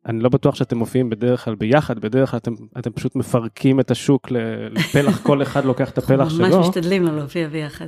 אני 0.05 0.19
לא 0.19 0.29
בטוח 0.29 0.55
שאתם 0.55 0.77
מופיעים 0.77 1.09
בדרך 1.09 1.45
כלל 1.45 1.55
ביחד, 1.55 1.99
בדרך 1.99 2.31
כלל 2.31 2.37
אתם, 2.37 2.51
אתם 2.79 2.91
פשוט 2.91 3.15
מפרקים 3.15 3.79
את 3.79 3.91
השוק 3.91 4.31
לפלח, 4.71 5.21
כל 5.23 5.41
אחד 5.41 5.65
לוקח 5.65 5.89
את 5.89 5.97
הפלח 5.97 6.29
שלו. 6.29 6.47
ממש 6.47 6.67
משתדלים 6.67 7.03
לא 7.03 7.15
להופיע 7.15 7.47
ביחד. 7.47 7.87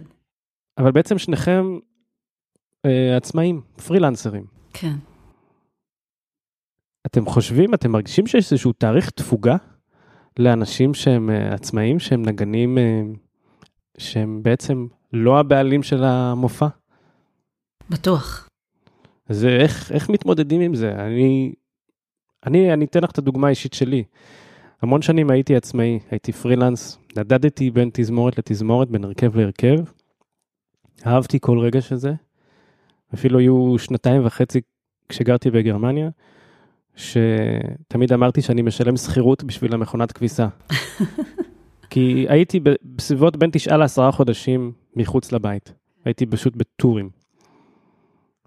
אבל 0.77 0.91
בעצם 0.91 1.17
שניכם 1.17 1.63
אה, 2.85 3.17
עצמאים, 3.17 3.61
פרילנסרים. 3.87 4.43
כן. 4.73 4.95
אתם 7.05 7.25
חושבים, 7.25 7.73
אתם 7.73 7.91
מרגישים 7.91 8.27
שיש 8.27 8.51
איזשהו 8.51 8.73
תאריך 8.73 9.09
תפוגה 9.09 9.55
לאנשים 10.39 10.93
שהם 10.93 11.29
uh, 11.29 11.53
עצמאים, 11.53 11.99
שהם 11.99 12.21
נגנים, 12.21 12.77
uh, 12.77 13.17
שהם 13.97 14.43
בעצם 14.43 14.87
לא 15.13 15.39
הבעלים 15.39 15.83
של 15.83 16.03
המופע? 16.03 16.67
בטוח. 17.89 18.49
אז 19.29 19.45
איך, 19.45 19.91
איך 19.91 20.09
מתמודדים 20.09 20.61
עם 20.61 20.75
זה? 20.75 20.91
אני, 20.91 21.53
אני, 22.45 22.73
אני 22.73 22.85
אתן 22.85 23.03
לך 23.03 23.11
את 23.11 23.17
הדוגמה 23.17 23.47
האישית 23.47 23.73
שלי. 23.73 24.03
המון 24.81 25.01
שנים 25.01 25.29
הייתי 25.29 25.55
עצמאי, 25.55 25.99
הייתי 26.11 26.31
פרילנס, 26.31 26.97
נדדתי 27.17 27.71
בין 27.71 27.89
תזמורת 27.93 28.37
לתזמורת, 28.37 28.89
בין 28.89 29.03
הרכב 29.03 29.35
להרכב. 29.35 29.77
אהבתי 31.05 31.37
כל 31.41 31.59
רגע 31.59 31.81
של 31.81 31.95
זה. 31.95 32.13
אפילו 33.13 33.39
היו 33.39 33.75
שנתיים 33.77 34.25
וחצי 34.25 34.61
כשגרתי 35.09 35.51
בגרמניה, 35.51 36.09
שתמיד 36.99 38.13
אמרתי 38.13 38.41
שאני 38.41 38.61
משלם 38.61 38.97
שכירות 38.97 39.43
בשביל 39.43 39.73
המכונת 39.73 40.11
כביסה. 40.11 40.47
כי 41.89 42.25
הייתי 42.29 42.59
בסביבות 42.83 43.37
בין 43.37 43.49
תשעה 43.53 43.77
לעשרה 43.77 44.11
חודשים 44.11 44.71
מחוץ 44.95 45.31
לבית. 45.31 45.73
הייתי 46.05 46.25
פשוט 46.25 46.55
בטורים. 46.55 47.09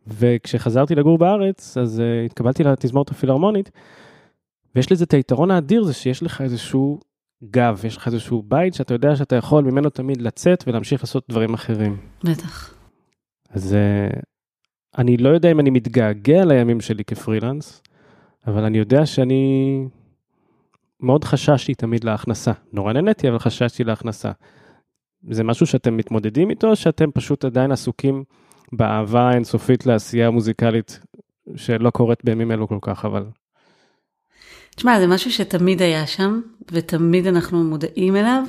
וכשחזרתי 0.07 0.95
לגור 0.95 1.19
בארץ, 1.19 1.77
אז 1.77 2.01
uh, 2.01 2.27
התקבלתי 2.27 2.65
לתזמורת 2.65 3.11
הפילהרמונית, 3.11 3.71
ויש 4.75 4.93
לזה 4.93 5.05
את 5.05 5.15
היתרון 5.15 5.51
האדיר, 5.51 5.85
זה 5.85 5.93
שיש 5.93 6.23
לך 6.23 6.41
איזשהו 6.41 7.01
גב, 7.51 7.81
יש 7.85 7.97
לך 7.97 8.07
איזשהו 8.07 8.43
בית 8.43 8.75
שאתה 8.75 8.95
יודע 8.95 9.17
שאתה 9.17 9.37
יכול 9.37 9.65
ממנו 9.65 9.91
תמיד 9.91 10.23
לצאת 10.23 10.65
ולהמשיך 10.67 11.03
לעשות 11.03 11.25
דברים 11.29 11.55
אחרים. 11.55 11.97
בטח. 12.25 12.75
אז 13.51 13.73
uh, 13.73 14.21
אני 14.99 15.17
לא 15.17 15.29
יודע 15.29 15.51
אם 15.51 15.61
אני 15.61 15.71
מתגעגע 15.71 16.45
לימים 16.45 16.81
שלי 16.81 17.05
כפרילנס, 17.05 17.82
אבל 18.47 18.65
אני 18.65 18.79
יודע 18.79 19.07
שאני 19.07 19.85
מאוד 21.01 21.25
חששתי 21.25 21.75
תמיד 21.75 22.05
להכנסה. 22.05 22.53
נורא 22.73 22.93
נהניתי, 22.93 23.29
אבל 23.29 23.39
חששתי 23.39 23.85
להכנסה. 23.85 24.31
זה 25.31 25.45
משהו 25.45 25.67
שאתם 25.67 25.97
מתמודדים 25.97 26.51
איתו, 26.51 26.71
או 26.71 26.77
שאתם 26.77 27.11
פשוט 27.11 27.45
עדיין 27.45 27.73
עסוקים 27.73 28.25
באהבה 28.73 29.23
האינסופית 29.31 29.87
לעשייה 29.87 30.31
מוזיקלית 30.31 31.01
שלא 31.57 31.91
קורית 31.91 32.25
בימים 32.25 32.53
אלו 32.53 32.69
כל 32.69 32.79
כך, 32.83 33.05
אבל... 33.05 33.25
תשמע, 34.77 35.01
זה 35.01 35.07
משהו 35.07 35.31
שתמיד 35.31 35.83
היה 35.83 36.07
שם, 36.07 36.41
ותמיד 36.73 37.27
אנחנו 37.27 37.65
מודעים 37.65 38.17
אליו. 38.17 38.43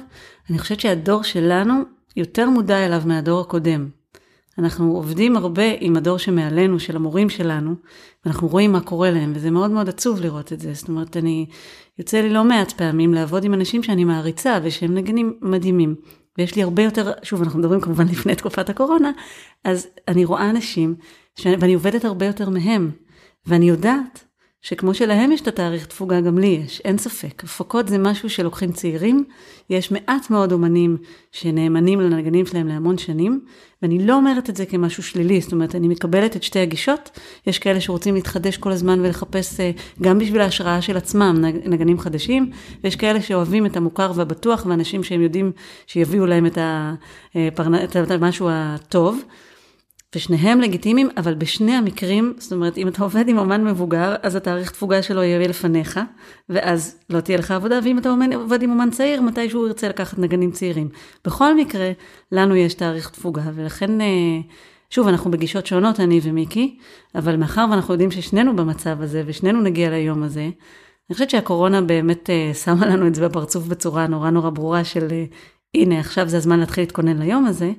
אני 0.50 0.60
חושבת 0.60 0.80
שהדור 0.80 1.24
שלנו 1.24 1.74
יותר 2.16 2.50
מודע 2.50 2.86
אליו 2.86 3.02
מהדור 3.06 3.42
הקודם. 3.42 3.90
אנחנו 4.58 4.96
עובדים 4.96 5.38
הרבה 5.38 5.64
עם 5.80 5.98
הדור 5.98 6.18
שמעלינו, 6.18 6.80
של 6.80 6.96
המורים 6.96 7.30
שלנו, 7.30 7.76
ואנחנו 8.26 8.48
רואים 8.48 8.72
מה 8.72 8.82
קורה 8.82 9.12
להם, 9.12 9.32
וזה 9.36 9.52
מאוד 9.52 9.72
מאוד 9.72 9.90
עצוב 9.90 10.22
לראות 10.22 10.54
את 10.54 10.60
זה. 10.60 10.74
זאת 10.74 10.90
אומרת, 10.90 11.18
אני, 11.18 11.46
יוצא 12.00 12.22
לי 12.22 12.30
לא 12.30 12.44
מעט 12.44 12.72
פעמים 12.72 13.14
לעבוד 13.14 13.44
עם 13.44 13.54
אנשים 13.54 13.84
שאני 13.84 14.04
מעריצה, 14.04 14.60
ושהם 14.64 14.94
נגנים 14.94 15.34
מדהימים. 15.42 15.96
ויש 16.38 16.56
לי 16.56 16.64
הרבה 16.64 16.84
יותר, 16.84 17.12
שוב, 17.24 17.42
אנחנו 17.42 17.60
מדברים 17.60 17.82
כמובן 17.82 18.08
לפני 18.08 18.36
תקופת 18.36 18.70
הקורונה, 18.70 19.12
אז 19.64 19.88
אני 20.08 20.26
רואה 20.26 20.50
אנשים, 20.50 20.96
ש... 21.36 21.48
ואני 21.60 21.74
עובדת 21.74 22.06
הרבה 22.06 22.26
יותר 22.26 22.50
מהם, 22.50 22.92
ואני 23.46 23.70
יודעת 23.70 24.24
שכמו 24.64 24.94
שלהם 24.94 25.32
יש 25.32 25.42
את 25.42 25.48
התאריך 25.48 25.86
תפוגה, 25.86 26.22
גם 26.22 26.38
לי 26.38 26.62
יש, 26.66 26.82
אין 26.86 26.98
ספק. 26.98 27.44
הפקות 27.44 27.88
זה 27.88 27.98
משהו 27.98 28.30
שלוקחים 28.30 28.72
צעירים, 28.72 29.24
יש 29.70 29.92
מעט 29.92 30.30
מאוד 30.30 30.52
אומנים 30.52 30.98
שנאמנים 31.32 32.02
לנגנים 32.02 32.46
שלהם 32.46 32.68
להמון 32.68 32.98
שנים, 32.98 33.42
ואני 33.82 34.06
לא 34.06 34.16
אומרת 34.16 34.50
את 34.50 34.56
זה 34.56 34.66
כמשהו 34.66 35.04
שלילי, 35.04 35.42
זאת 35.42 35.52
אומרת, 35.52 35.76
אני 35.76 35.88
מקבלת 35.88 36.36
את 36.36 36.44
שתי 36.44 36.60
הגישות, 36.60 37.20
יש 37.48 37.60
כאלה 37.60 37.82
שרוצים 37.82 38.16
להתחדש 38.16 38.58
כל 38.58 38.72
הזמן 38.72 39.00
ולחפש 39.00 39.60
אה, 39.60 39.72
גם 40.02 40.20
בשביל 40.20 40.42
ההשראה 40.42 40.82
של 40.82 40.98
עצמם 40.98 41.46
נגנים 41.66 42.00
חדשים, 42.00 42.52
ויש 42.84 42.96
כאלה 42.96 43.22
שאוהבים 43.22 43.66
את 43.66 43.78
המוכר 43.78 44.12
והבטוח, 44.16 44.66
ואנשים 44.66 45.04
שהם 45.04 45.22
יודעים 45.22 45.52
שיביאו 45.88 46.26
להם 46.26 46.46
את, 46.46 46.58
הפרנ... 47.36 47.76
את 47.76 48.12
המשהו 48.12 48.50
הטוב. 48.52 49.24
ושניהם 50.16 50.62
לגיטימיים, 50.62 51.10
אבל 51.18 51.34
בשני 51.34 51.72
המקרים, 51.72 52.34
זאת 52.38 52.54
אומרת, 52.54 52.78
אם 52.78 52.88
אתה 52.88 53.04
עובד 53.04 53.28
עם 53.28 53.38
אומן 53.38 53.64
מבוגר, 53.64 54.16
אז 54.22 54.36
התאריך 54.36 54.72
תפוגה 54.72 55.02
שלו 55.02 55.24
יהיה 55.24 55.48
לפניך, 55.48 56.00
ואז 56.50 57.00
לא 57.10 57.20
תהיה 57.20 57.38
לך 57.38 57.52
עבודה, 57.52 57.80
ואם 57.84 57.98
אתה 57.98 58.10
עובד 58.36 58.62
עם 58.62 58.70
אומן 58.70 58.90
צעיר, 58.92 59.22
מתישהו 59.22 59.60
הוא 59.60 59.68
ירצה 59.68 59.90
לקחת 59.90 60.20
נגנים 60.20 60.52
צעירים. 60.52 60.90
בכל 61.26 61.56
מקרה, 61.56 61.92
לנו 62.32 62.56
יש 62.56 62.74
תאריך 62.74 63.10
תפוגה, 63.10 63.44
ולכן, 63.56 64.02
אה, 64.02 64.40
שוב, 64.90 65.08
אנחנו 65.08 65.32
בגישות 65.32 65.66
שונות, 65.66 66.00
אני 66.00 66.20
ומיקי, 66.24 66.78
אבל 67.16 67.36
מאחר 67.36 67.66
ואנחנו 67.72 67.94
יודעים 67.94 68.12
ששנינו 68.12 68.56
במצב 68.56 69.02
הזה, 69.02 69.24
ושנינו 69.26 69.62
נגיע 69.62 69.90
ליום 69.90 70.24
הזה, 70.24 70.50
אני 71.10 71.14
חושבת 71.14 71.30
שהקורונה 71.30 71.82
באמת 71.82 72.30
אה, 72.30 72.52
שמה 72.54 72.86
לנו 72.86 73.08
את 73.08 73.16
זה 73.16 73.30
בפרצוף 73.30 73.68
בצורה 73.68 74.08
נורא 74.08 74.30
נורא 74.30 74.50
ברורה 74.50 74.84
של, 74.84 75.08
אה, 75.12 75.26
הנה, 75.76 76.00
עכשיו 76.00 76.30
זה 76.30 76.38
הזמן 76.38 76.60
להתחיל 76.60 76.84
להתכונן 76.84 77.18
ליום 77.18 77.46
הזה, 77.46 77.72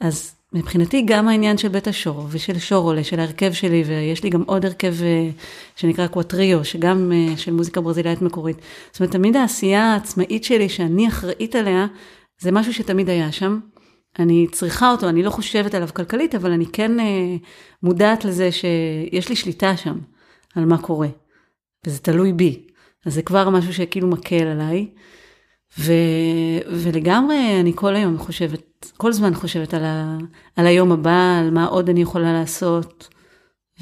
אז 0.00 0.37
מבחינתי 0.52 1.02
גם 1.06 1.28
העניין 1.28 1.58
של 1.58 1.68
בית 1.68 1.86
השור 1.86 2.26
ושל 2.30 2.58
שורולה, 2.58 3.04
של 3.04 3.20
ההרכב 3.20 3.52
שלי, 3.52 3.82
ויש 3.86 4.24
לי 4.24 4.30
גם 4.30 4.42
עוד 4.42 4.64
הרכב 4.64 4.94
אה, 5.02 5.30
שנקרא 5.76 6.06
קוואטריו, 6.06 6.64
שגם 6.64 7.12
אה, 7.12 7.36
של 7.36 7.52
מוזיקה 7.52 7.80
ברזילאית 7.80 8.22
מקורית. 8.22 8.56
זאת 8.92 9.00
אומרת, 9.00 9.12
תמיד 9.12 9.36
העשייה 9.36 9.92
העצמאית 9.92 10.44
שלי, 10.44 10.68
שאני 10.68 11.08
אחראית 11.08 11.54
עליה, 11.54 11.86
זה 12.40 12.52
משהו 12.52 12.74
שתמיד 12.74 13.10
היה 13.10 13.32
שם. 13.32 13.60
אני 14.18 14.46
צריכה 14.52 14.90
אותו, 14.90 15.08
אני 15.08 15.22
לא 15.22 15.30
חושבת 15.30 15.74
עליו 15.74 15.88
כלכלית, 15.94 16.34
אבל 16.34 16.52
אני 16.52 16.66
כן 16.66 17.00
אה, 17.00 17.36
מודעת 17.82 18.24
לזה 18.24 18.52
שיש 18.52 19.28
לי 19.28 19.36
שליטה 19.36 19.76
שם, 19.76 19.98
על 20.54 20.64
מה 20.64 20.78
קורה. 20.78 21.08
וזה 21.86 21.98
תלוי 21.98 22.32
בי. 22.32 22.66
אז 23.06 23.14
זה 23.14 23.22
כבר 23.22 23.50
משהו 23.50 23.74
שכאילו 23.74 24.08
מקל 24.08 24.46
עליי. 24.46 24.86
ו, 25.78 25.92
ולגמרי 26.72 27.60
אני 27.60 27.72
כל 27.74 27.96
היום 27.96 28.18
חושבת, 28.18 28.92
כל 28.96 29.12
זמן 29.12 29.34
חושבת 29.34 29.74
על, 29.74 29.84
ה, 29.84 30.18
על 30.56 30.66
היום 30.66 30.92
הבא, 30.92 31.38
על 31.40 31.50
מה 31.50 31.66
עוד 31.66 31.88
אני 31.88 32.02
יכולה 32.02 32.32
לעשות, 32.32 33.08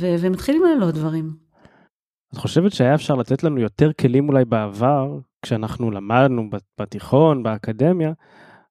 ו, 0.00 0.14
ומתחילים 0.20 0.62
לעלות 0.64 0.94
דברים. 0.94 1.46
את 2.32 2.38
חושבת 2.38 2.72
שהיה 2.72 2.94
אפשר 2.94 3.14
לתת 3.14 3.44
לנו 3.44 3.60
יותר 3.60 3.92
כלים 3.92 4.28
אולי 4.28 4.44
בעבר, 4.44 5.18
כשאנחנו 5.42 5.90
למדנו 5.90 6.50
בתיכון, 6.80 7.42
באקדמיה, 7.42 8.12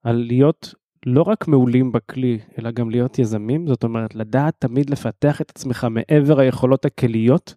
על 0.04 0.15
להיות 0.28 0.73
לא 1.06 1.21
רק 1.21 1.47
מעולים 1.47 1.91
בכלי, 1.91 2.39
אלא 2.60 2.71
גם 2.71 2.89
להיות 2.89 3.19
יזמים? 3.19 3.67
זאת 3.67 3.84
אומרת, 3.84 4.15
לדעת 4.15 4.54
תמיד 4.60 4.89
לפתח 4.89 5.41
את 5.41 5.49
עצמך 5.49 5.88
מעבר 5.89 6.39
היכולות 6.39 6.86
הכליות? 6.86 7.56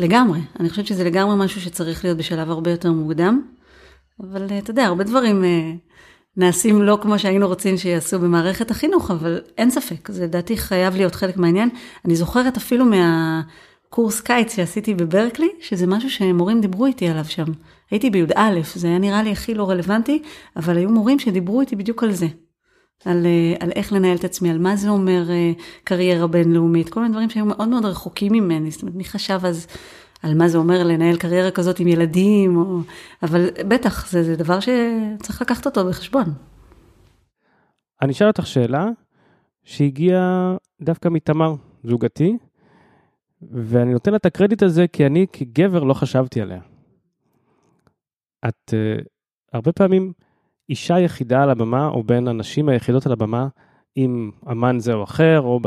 לגמרי. 0.00 0.40
אני 0.60 0.70
חושבת 0.70 0.86
שזה 0.86 1.04
לגמרי 1.04 1.44
משהו 1.44 1.60
שצריך 1.60 2.04
להיות 2.04 2.18
בשלב 2.18 2.50
הרבה 2.50 2.70
יותר 2.70 2.92
מוקדם. 2.92 3.42
אבל 4.22 4.46
אה, 4.50 4.58
אתה 4.58 4.70
יודע, 4.70 4.84
הרבה 4.84 5.04
דברים 5.04 5.44
אה, 5.44 5.72
נעשים 6.36 6.82
לא 6.82 6.98
כמו 7.02 7.18
שהיינו 7.18 7.46
רוצים 7.46 7.76
שיעשו 7.76 8.18
במערכת 8.18 8.70
החינוך, 8.70 9.10
אבל 9.10 9.40
אין 9.58 9.70
ספק, 9.70 10.10
זה 10.10 10.24
לדעתי 10.24 10.56
חייב 10.56 10.96
להיות 10.96 11.14
חלק 11.14 11.36
מהעניין. 11.36 11.68
אני 12.04 12.16
זוכרת 12.16 12.56
אפילו 12.56 12.84
מהקורס 12.84 14.20
קיץ 14.20 14.56
שעשיתי 14.56 14.94
בברקלי, 14.94 15.48
שזה 15.60 15.86
משהו 15.86 16.10
שמורים 16.10 16.60
דיברו 16.60 16.86
איתי 16.86 17.08
עליו 17.08 17.24
שם. 17.24 17.44
הייתי 17.90 18.10
בי"א, 18.10 18.60
זה 18.74 18.88
היה 18.88 18.98
נראה 18.98 19.22
לי 19.22 19.32
הכי 19.32 19.54
לא 19.54 19.70
רלוונטי, 19.70 20.22
אבל 20.56 20.76
היו 20.76 20.90
מורים 20.90 21.18
שדיברו 21.18 21.60
איתי 21.60 21.76
בדיוק 21.76 22.02
על 22.02 22.12
זה. 22.12 22.26
על, 23.04 23.26
אה, 23.26 23.54
על 23.60 23.70
איך 23.76 23.92
לנהל 23.92 24.16
את 24.16 24.24
עצמי, 24.24 24.50
על 24.50 24.58
מה 24.58 24.76
זה 24.76 24.88
אומר 24.88 25.24
קריירה 25.84 26.26
בינלאומית, 26.26 26.88
כל 26.88 27.00
מיני 27.00 27.12
דברים 27.12 27.30
שהיו 27.30 27.44
מאוד 27.44 27.68
מאוד 27.68 27.84
רחוקים 27.84 28.32
ממני, 28.32 28.70
זאת 28.70 28.82
אומרת, 28.82 28.94
מי 28.94 29.04
חשב 29.04 29.40
אז 29.42 29.66
על 30.22 30.34
מה 30.34 30.48
זה 30.48 30.58
אומר 30.58 30.84
לנהל 30.84 31.16
קריירה 31.16 31.50
כזאת 31.50 31.80
עם 31.80 31.88
ילדים, 31.88 32.56
או... 32.56 32.78
אבל 33.22 33.46
בטח, 33.68 34.10
זה, 34.10 34.22
זה 34.22 34.36
דבר 34.36 34.58
שצריך 34.60 35.42
לקחת 35.42 35.66
אותו 35.66 35.88
בחשבון. 35.88 36.24
אני 38.02 38.12
אשאל 38.12 38.26
אותך 38.26 38.46
שאלה 38.46 38.88
שהגיעה 39.64 40.56
דווקא 40.82 41.08
מתמר, 41.08 41.54
זוגתי, 41.84 42.36
ואני 43.42 43.92
נותן 43.92 44.10
לה 44.10 44.16
את 44.16 44.26
הקרדיט 44.26 44.62
הזה 44.62 44.86
כי 44.88 45.06
אני 45.06 45.26
כגבר 45.32 45.84
לא 45.84 45.94
חשבתי 45.94 46.40
עליה. 46.40 46.60
את 48.48 48.74
uh, 48.74 49.04
הרבה 49.52 49.72
פעמים 49.72 50.12
אישה 50.68 50.98
יחידה 50.98 51.42
על 51.42 51.50
הבמה, 51.50 51.88
או 51.88 52.02
בין 52.02 52.28
הנשים 52.28 52.68
היחידות 52.68 53.06
על 53.06 53.12
הבמה, 53.12 53.48
עם 53.94 54.30
אמן 54.50 54.78
זה 54.80 54.92
או 54.92 55.04
אחר, 55.04 55.40
או 55.40 55.60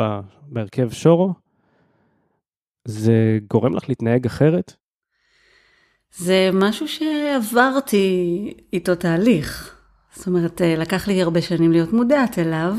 בהרכב 0.48 0.90
שורו, 0.92 1.34
זה 2.86 3.40
גורם 3.50 3.74
לך 3.74 3.90
להתנהג 3.90 4.26
אחרת? 4.26 4.74
זה 6.18 6.50
משהו 6.54 6.88
שעברתי 6.88 8.54
איתו 8.74 8.96
תהליך. 8.96 9.76
זאת 10.16 10.28
אומרת, 10.28 10.62
אה, 10.62 10.76
לקח 10.76 11.08
לי 11.08 11.22
הרבה 11.22 11.42
שנים 11.42 11.72
להיות 11.72 11.94
מודעת 11.94 12.40
אליו. 12.40 12.76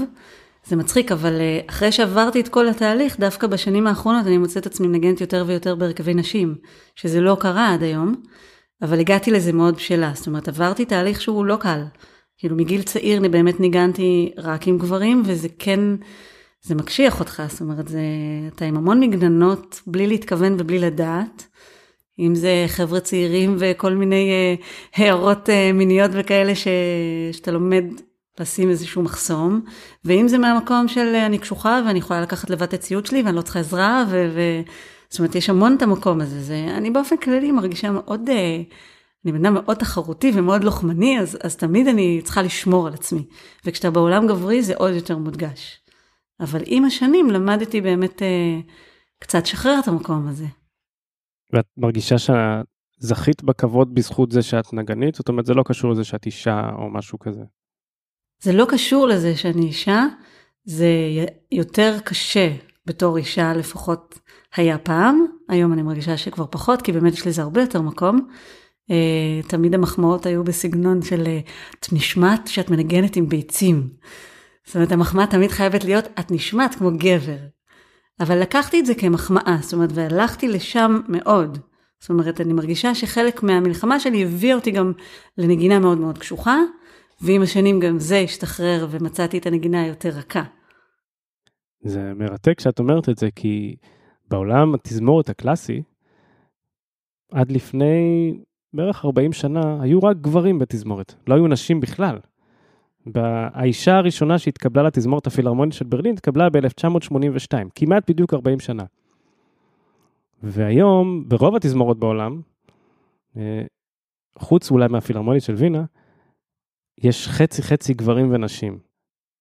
זה 0.66 0.76
מצחיק, 0.76 1.12
אבל 1.12 1.40
אה, 1.40 1.60
אחרי 1.66 1.92
שעברתי 1.92 2.40
את 2.40 2.48
כל 2.48 2.68
התהליך, 2.68 3.20
דווקא 3.20 3.46
בשנים 3.46 3.86
האחרונות 3.86 4.26
אני 4.26 4.38
מוצאת 4.38 4.66
עצמי 4.66 4.86
מנגנת 4.86 5.20
יותר 5.20 5.44
ויותר 5.46 5.74
בהרכבי 5.74 6.14
נשים, 6.14 6.54
שזה 6.96 7.20
לא 7.20 7.36
קרה 7.40 7.74
עד 7.74 7.82
היום, 7.82 8.14
אבל 8.82 9.00
הגעתי 9.00 9.30
לזה 9.30 9.52
מאוד 9.52 9.74
בשלה. 9.74 10.12
זאת 10.14 10.26
אומרת, 10.26 10.48
עברתי 10.48 10.84
תהליך 10.84 11.20
שהוא 11.20 11.44
לא 11.44 11.56
קל. 11.56 11.82
כאילו, 12.38 12.56
מגיל 12.56 12.82
צעיר 12.82 13.18
אני 13.18 13.28
באמת 13.28 13.60
ניגנתי 13.60 14.32
רק 14.38 14.68
עם 14.68 14.78
גברים, 14.78 15.22
וזה 15.26 15.48
כן 15.58 15.80
זה 16.64 16.74
מקשיח 16.74 17.20
אותך, 17.20 17.42
זאת 17.48 17.60
אומרת, 17.60 17.88
זה, 17.88 18.00
אתה 18.54 18.64
עם 18.64 18.76
המון 18.76 19.00
מגננות 19.00 19.80
בלי 19.86 20.06
להתכוון 20.06 20.56
ובלי 20.58 20.78
לדעת. 20.78 21.46
אם 22.18 22.34
זה 22.34 22.64
חבר'ה 22.68 23.00
צעירים 23.00 23.56
וכל 23.58 23.94
מיני 23.94 24.30
אה, 24.30 24.54
הערות 24.94 25.50
אה, 25.50 25.72
מיניות 25.72 26.10
וכאלה 26.14 26.54
ש, 26.54 26.68
שאתה 27.32 27.50
לומד 27.50 27.84
לשים 28.40 28.70
איזשהו 28.70 29.02
מחסום, 29.02 29.60
ואם 30.04 30.28
זה 30.28 30.38
מהמקום 30.38 30.88
של 30.88 31.12
אה, 31.14 31.26
אני 31.26 31.38
קשוחה 31.38 31.82
ואני 31.86 31.98
יכולה 31.98 32.20
לקחת 32.20 32.50
לבד 32.50 32.62
את 32.62 32.74
הציוד 32.74 33.06
שלי 33.06 33.22
ואני 33.22 33.36
לא 33.36 33.42
צריכה 33.42 33.60
עזרה, 33.60 34.04
ו, 34.10 34.30
ו... 34.34 34.40
זאת 35.08 35.18
אומרת, 35.18 35.34
יש 35.34 35.50
המון 35.50 35.76
את 35.76 35.82
המקום 35.82 36.20
הזה. 36.20 36.42
זה, 36.42 36.66
אני 36.76 36.90
באופן 36.90 37.16
כללי 37.16 37.52
מרגישה 37.52 37.90
מאוד, 37.90 38.28
אה, 38.28 38.62
אני 39.24 39.32
בן 39.32 39.46
אדם 39.46 39.54
מאוד 39.54 39.76
תחרותי 39.76 40.32
ומאוד 40.34 40.64
לוחמני, 40.64 41.20
אז, 41.20 41.38
אז 41.42 41.56
תמיד 41.56 41.88
אני 41.88 42.20
צריכה 42.24 42.42
לשמור 42.42 42.86
על 42.86 42.94
עצמי. 42.94 43.22
וכשאתה 43.64 43.90
בעולם 43.90 44.26
גברי 44.26 44.62
זה 44.62 44.74
עוד 44.76 44.94
יותר 44.94 45.18
מודגש. 45.18 45.83
אבל 46.40 46.62
עם 46.66 46.84
השנים 46.84 47.30
למדתי 47.30 47.80
באמת 47.80 48.22
אה, 48.22 48.60
קצת 49.18 49.46
שחרר 49.46 49.78
את 49.82 49.88
המקום 49.88 50.28
הזה. 50.28 50.46
ואת 51.52 51.66
מרגישה 51.76 52.16
שזכית 52.18 53.42
בכבוד 53.42 53.94
בזכות 53.94 54.32
זה 54.32 54.42
שאת 54.42 54.72
נגנית? 54.72 55.14
זאת 55.14 55.28
אומרת, 55.28 55.46
זה 55.46 55.54
לא 55.54 55.62
קשור 55.66 55.90
לזה 55.90 56.04
שאת 56.04 56.26
אישה 56.26 56.60
או 56.78 56.90
משהו 56.90 57.18
כזה. 57.18 57.42
זה 58.42 58.52
לא 58.52 58.66
קשור 58.68 59.08
לזה 59.08 59.36
שאני 59.36 59.66
אישה, 59.66 60.06
זה 60.64 60.88
יותר 61.52 61.98
קשה 62.04 62.56
בתור 62.86 63.16
אישה 63.16 63.54
לפחות 63.54 64.18
היה 64.56 64.78
פעם, 64.78 65.24
היום 65.48 65.72
אני 65.72 65.82
מרגישה 65.82 66.16
שכבר 66.16 66.46
פחות, 66.50 66.82
כי 66.82 66.92
באמת 66.92 67.12
יש 67.12 67.26
לזה 67.26 67.42
הרבה 67.42 67.60
יותר 67.60 67.82
מקום. 67.82 68.28
Uh, 68.90 69.48
תמיד 69.48 69.74
המחמאות 69.74 70.26
היו 70.26 70.44
בסגנון 70.44 71.02
של 71.02 71.24
uh, 71.24 71.50
את 71.80 71.92
נשמעת 71.92 72.48
שאת 72.48 72.70
מנגנת 72.70 73.16
עם 73.16 73.28
ביצים. 73.28 73.88
זאת 74.66 74.76
אומרת, 74.76 74.92
המחמאה 74.92 75.26
תמיד 75.26 75.50
חייבת 75.50 75.84
להיות, 75.84 76.04
את 76.20 76.30
נשמעת 76.30 76.74
כמו 76.74 76.90
גבר. 76.98 77.36
אבל 78.20 78.40
לקחתי 78.40 78.80
את 78.80 78.86
זה 78.86 78.94
כמחמאה, 78.94 79.56
זאת 79.60 79.72
אומרת, 79.72 79.90
והלכתי 79.94 80.48
לשם 80.48 81.00
מאוד. 81.08 81.58
זאת 82.00 82.10
אומרת, 82.10 82.40
אני 82.40 82.52
מרגישה 82.52 82.94
שחלק 82.94 83.42
מהמלחמה 83.42 84.00
שלי 84.00 84.22
הביא 84.24 84.54
אותי 84.54 84.70
גם 84.70 84.92
לנגינה 85.38 85.78
מאוד 85.78 85.98
מאוד 85.98 86.18
קשוחה, 86.18 86.58
ועם 87.20 87.42
השנים 87.42 87.80
גם 87.80 87.98
זה 87.98 88.18
השתחרר 88.18 88.86
ומצאתי 88.90 89.38
את 89.38 89.46
הנגינה 89.46 89.82
היותר 89.82 90.08
רכה. 90.08 90.42
זה 91.82 92.12
מרתק 92.16 92.60
שאת 92.60 92.78
אומרת 92.78 93.08
את 93.08 93.18
זה, 93.18 93.28
כי 93.36 93.76
בעולם 94.30 94.74
התזמורת 94.74 95.28
הקלאסי, 95.28 95.82
עד 97.32 97.52
לפני 97.52 98.32
בערך 98.72 99.04
40 99.04 99.32
שנה, 99.32 99.78
היו 99.80 100.02
רק 100.02 100.16
גברים 100.16 100.58
בתזמורת, 100.58 101.14
לא 101.26 101.34
היו 101.34 101.46
נשים 101.46 101.80
בכלל. 101.80 102.18
האישה 103.14 103.96
הראשונה 103.96 104.38
שהתקבלה 104.38 104.82
לתזמורת 104.82 105.26
הפילהרמונית 105.26 105.74
של 105.74 105.84
ברלין 105.84 106.14
התקבלה 106.14 106.50
ב-1982, 106.50 107.68
כמעט 107.74 108.10
בדיוק 108.10 108.34
40 108.34 108.60
שנה. 108.60 108.84
והיום, 110.42 111.24
ברוב 111.28 111.56
התזמורות 111.56 111.98
בעולם, 111.98 112.40
אה, 113.36 113.62
חוץ 114.38 114.70
אולי 114.70 114.88
מהפילהרמונית 114.88 115.42
של 115.42 115.54
וינה, 115.54 115.84
יש 116.98 117.28
חצי 117.28 117.62
חצי 117.62 117.94
גברים 117.94 118.32
ונשים. 118.32 118.78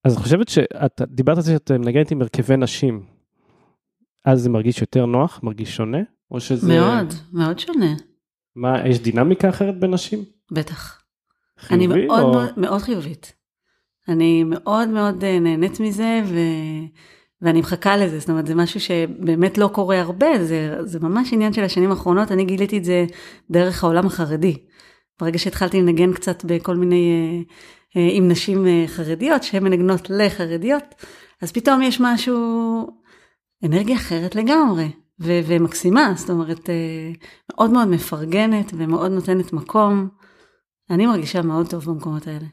אז 0.04 0.14
את 0.14 0.20
חושבת 0.20 0.50
שאת 0.50 1.02
דיברת 1.02 1.38
על 1.38 1.44
זה 1.44 1.54
שאת 1.54 1.72
מנגנת 1.72 2.12
עם 2.12 2.22
הרכבי 2.22 2.58
נשים, 2.58 3.06
אז 4.26 4.42
זה 4.42 4.50
מרגיש 4.50 4.82
יותר 4.82 5.06
נוח, 5.06 5.40
מרגיש 5.44 5.76
שונה? 5.76 5.98
או 6.32 6.40
שזה... 6.40 6.80
מאוד, 6.80 7.14
מאוד 7.34 7.60
שונה. 7.60 7.94
מה, 8.56 8.88
יש 8.88 9.00
דינמיקה 9.00 9.50
אחרת 9.50 9.80
בין 9.80 9.94
נשים? 9.94 10.24
בטח. 10.52 11.04
חיובי 11.60 11.86
אני 11.86 12.06
מאוד, 12.06 12.22
או... 12.22 12.32
מאוד, 12.32 12.50
מאוד 12.58 12.82
חיובית. 12.82 13.34
אני 14.08 14.44
מאוד 14.44 14.90
מאוד 14.90 15.24
אה, 15.24 15.40
נהנית 15.40 15.80
מזה, 15.80 16.22
ו... 16.26 16.38
ואני 17.42 17.60
מחכה 17.60 17.98
לזה, 17.98 18.20
זאת 18.20 18.30
אומרת, 18.30 18.48
זה 18.48 18.56
משהו 18.56 18.80
שבאמת 18.80 19.58
לא 19.58 19.68
קורה 19.68 20.00
הרבה, 20.00 20.44
זה, 20.44 20.78
זה 20.84 21.00
ממש 21.00 21.34
עניין 21.34 21.54
של 21.54 21.64
השנים 21.64 21.90
האחרונות, 21.90 22.32
אני 22.32 22.46
גיליתי 22.46 22.78
את 22.78 22.84
זה 22.84 23.06
דרך 23.52 23.84
העולם 23.84 24.08
החרדי. 24.08 24.58
ברגע 25.22 25.40
שהתחלתי 25.40 25.82
לנגן 25.82 26.14
קצת 26.14 26.46
בכל 26.46 26.76
מיני, 26.76 27.12
אה, 27.96 28.02
אה, 28.02 28.10
עם 28.12 28.28
נשים 28.28 28.68
חרדיות, 28.88 29.44
שהן 29.44 29.64
מנגנות 29.64 30.10
לחרדיות, 30.10 30.84
אז 31.42 31.52
פתאום 31.52 31.82
יש 31.82 32.02
משהו, 32.02 32.88
אנרגיה 33.66 33.96
אחרת 33.96 34.36
לגמרי, 34.36 34.90
ו- 35.22 35.40
ומקסימה, 35.46 36.14
זאת 36.16 36.30
אומרת, 36.30 36.70
מאוד 37.52 37.72
מאוד 37.72 37.88
מפרגנת 37.88 38.72
ומאוד 38.78 39.12
נותנת 39.12 39.54
מקום. 39.54 40.08
אני 40.90 41.06
מרגישה 41.06 41.42
מאוד 41.42 41.70
טוב 41.70 41.86
במקומות 41.86 42.28
האלה. 42.28 42.46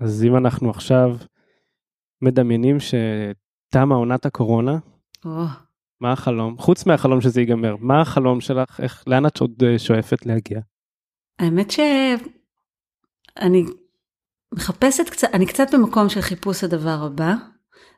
אז 0.00 0.24
אם 0.24 0.36
אנחנו 0.36 0.70
עכשיו 0.70 1.16
מדמיינים 2.22 2.76
שתמה 2.80 3.94
עונת 3.94 4.26
הקורונה, 4.26 4.78
Oh. 5.24 5.28
מה 6.00 6.12
החלום? 6.12 6.58
חוץ 6.58 6.86
מהחלום 6.86 7.20
שזה 7.20 7.40
ייגמר, 7.40 7.76
מה 7.78 8.00
החלום 8.00 8.40
שלך? 8.40 8.80
איך, 8.80 9.04
לאן 9.06 9.26
את 9.26 9.40
עוד 9.40 9.62
אה, 9.64 9.78
שואפת 9.78 10.26
להגיע? 10.26 10.60
האמת 11.38 11.70
שאני 11.70 13.64
מחפשת 14.54 15.08
קצת, 15.08 15.28
אני 15.32 15.46
קצת 15.46 15.74
במקום 15.74 16.08
של 16.08 16.20
חיפוש 16.20 16.64
הדבר 16.64 16.98
הבא. 17.06 17.34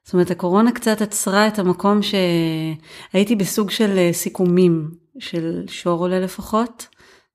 זאת 0.04 0.14
אומרת, 0.14 0.30
הקורונה 0.30 0.72
קצת 0.72 1.00
עצרה 1.00 1.48
את 1.48 1.58
המקום 1.58 2.00
שהייתי 2.02 3.36
בסוג 3.36 3.70
של 3.70 3.98
אה, 3.98 4.12
סיכומים 4.12 4.90
של 5.18 5.64
שורולה 5.66 6.20
לפחות. 6.20 6.88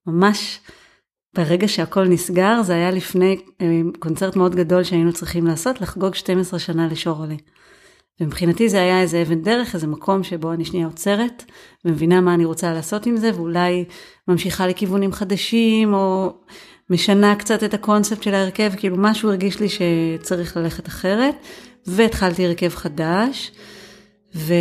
ממש 0.07 0.59
ברגע 1.37 1.67
שהכל 1.67 2.07
נסגר, 2.07 2.61
זה 2.63 2.73
היה 2.73 2.91
לפני 2.91 3.37
אה, 3.61 3.81
קונצרט 3.99 4.35
מאוד 4.35 4.55
גדול 4.55 4.83
שהיינו 4.83 5.13
צריכים 5.13 5.47
לעשות, 5.47 5.81
לחגוג 5.81 6.15
12 6.15 6.59
שנה 6.59 6.87
לשורולה. 6.91 7.35
ומבחינתי 8.19 8.69
זה 8.69 8.81
היה 8.81 9.01
איזה 9.01 9.21
אבן 9.21 9.41
דרך, 9.41 9.75
איזה 9.75 9.87
מקום 9.87 10.23
שבו 10.23 10.53
אני 10.53 10.65
שנייה 10.65 10.85
עוצרת, 10.87 11.43
ומבינה 11.85 12.21
מה 12.21 12.33
אני 12.33 12.45
רוצה 12.45 12.73
לעשות 12.73 13.05
עם 13.05 13.17
זה, 13.17 13.31
ואולי 13.35 13.85
ממשיכה 14.27 14.67
לכיוונים 14.67 15.11
חדשים, 15.11 15.93
או 15.93 16.33
משנה 16.89 17.35
קצת 17.35 17.63
את 17.63 17.73
הקונספט 17.73 18.23
של 18.23 18.33
ההרכב, 18.33 18.71
כאילו 18.77 18.95
משהו 18.99 19.29
הרגיש 19.29 19.59
לי 19.59 19.67
שצריך 19.69 20.57
ללכת 20.57 20.87
אחרת, 20.87 21.35
והתחלתי 21.87 22.45
הרכב 22.45 22.69
חדש. 22.69 23.51
ו, 24.35 24.53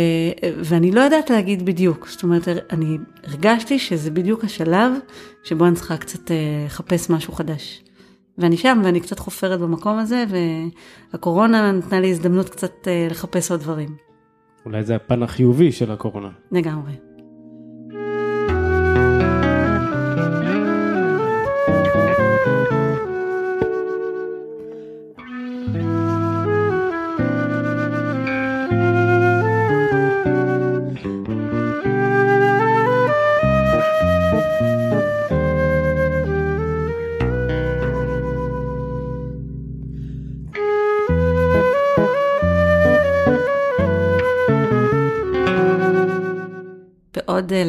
ואני 0.43 0.91
לא 0.91 1.01
יודעת 1.01 1.29
להגיד 1.29 1.65
בדיוק, 1.65 2.07
זאת 2.09 2.23
אומרת, 2.23 2.47
אני 2.47 2.97
הרגשתי 3.23 3.79
שזה 3.79 4.11
בדיוק 4.11 4.43
השלב 4.43 4.91
שבו 5.43 5.65
אני 5.65 5.75
צריכה 5.75 5.97
קצת 5.97 6.31
אה, 6.31 6.35
לחפש 6.65 7.09
משהו 7.09 7.33
חדש. 7.33 7.83
ואני 8.37 8.57
שם 8.57 8.81
ואני 8.83 8.99
קצת 8.99 9.19
חופרת 9.19 9.59
במקום 9.59 9.97
הזה, 9.97 10.23
והקורונה 11.13 11.71
נתנה 11.71 11.99
לי 11.99 12.09
הזדמנות 12.11 12.49
קצת 12.49 12.87
אה, 12.87 13.07
לחפש 13.09 13.51
עוד 13.51 13.59
דברים. 13.59 13.89
אולי 14.65 14.83
זה 14.83 14.95
הפן 14.95 15.23
החיובי 15.23 15.71
של 15.71 15.91
הקורונה. 15.91 16.29
לגמרי. 16.51 17.06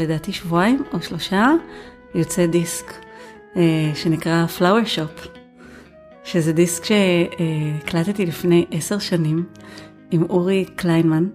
לדעתי 0.09 0.33
שבועיים 0.33 0.83
או 0.93 1.03
שלושה 1.03 1.53
יוצא 2.15 2.47
דיסק 2.47 2.93
אה, 3.57 3.91
שנקרא 3.95 4.47
Flower 4.59 4.87
Shop, 4.97 5.29
שזה 6.25 6.53
דיסק 6.53 6.85
שהקלטתי 6.85 8.27
לפני 8.27 8.67
עשר 8.71 8.99
שנים 8.99 9.45
עם 10.11 10.23
אורי 10.23 10.65
קליינמן, 10.77 11.29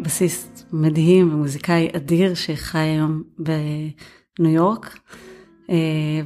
בסיסט 0.00 0.64
מדהים 0.72 1.34
ומוזיקאי 1.34 1.88
אדיר 1.96 2.34
שחי 2.34 2.78
היום 2.78 3.22
בניו 3.38 4.52
יורק. 4.52 4.98
אה, 5.70 5.76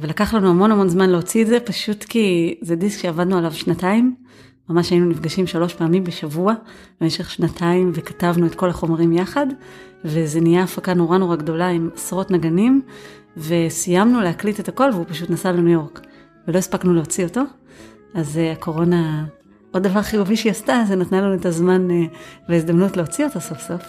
ולקח 0.01 0.33
לנו 0.33 0.49
המון 0.49 0.71
המון 0.71 0.89
זמן 0.89 1.09
להוציא 1.09 1.41
את 1.41 1.47
זה, 1.47 1.59
פשוט 1.59 2.03
כי 2.03 2.55
זה 2.61 2.75
דיסק 2.75 3.01
שעבדנו 3.01 3.37
עליו 3.37 3.53
שנתיים. 3.53 4.15
ממש 4.69 4.89
היינו 4.89 5.09
נפגשים 5.09 5.47
שלוש 5.47 5.73
פעמים 5.73 6.03
בשבוע 6.03 6.53
במשך 7.01 7.29
שנתיים 7.29 7.91
וכתבנו 7.93 8.45
את 8.45 8.55
כל 8.55 8.69
החומרים 8.69 9.11
יחד, 9.11 9.47
וזה 10.05 10.41
נהיה 10.41 10.63
הפקה 10.63 10.93
נורא 10.93 11.17
נורא 11.17 11.35
גדולה 11.35 11.67
עם 11.67 11.89
עשרות 11.95 12.31
נגנים, 12.31 12.81
וסיימנו 13.37 14.21
להקליט 14.21 14.59
את 14.59 14.67
הכל 14.67 14.89
והוא 14.93 15.05
פשוט 15.07 15.29
נסע 15.29 15.51
לניו 15.51 15.73
יורק, 15.73 16.01
ולא 16.47 16.57
הספקנו 16.57 16.93
להוציא 16.93 17.25
אותו. 17.25 17.41
אז 18.15 18.37
uh, 18.37 18.57
הקורונה, 18.57 19.25
עוד 19.71 19.83
דבר 19.83 20.01
חיובי 20.01 20.37
שהיא 20.37 20.51
עשתה, 20.51 20.83
זה 20.87 20.95
נתנה 20.95 21.21
לנו 21.21 21.33
את 21.33 21.45
הזמן 21.45 21.87
uh, 21.89 21.93
וההזדמנות 22.49 22.97
להוציא 22.97 23.25
אותו 23.25 23.41
סוף 23.41 23.59
סוף. 23.59 23.83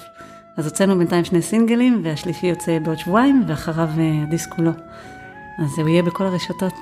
אז 0.57 0.66
הוצאנו 0.66 0.98
בינתיים 0.98 1.25
שני 1.25 1.42
סינגלים, 1.42 2.01
והשלישי 2.05 2.46
יוצא 2.46 2.79
בעוד 2.79 2.98
שבועיים, 2.98 3.44
ואחריו 3.48 3.88
uh, 3.96 4.27
הדיסק 4.27 4.51
כולו. 4.55 4.70
אז 5.59 5.79
הוא 5.79 5.88
יהיה 5.88 6.03
בכל 6.03 6.25
הרשתות. 6.25 6.75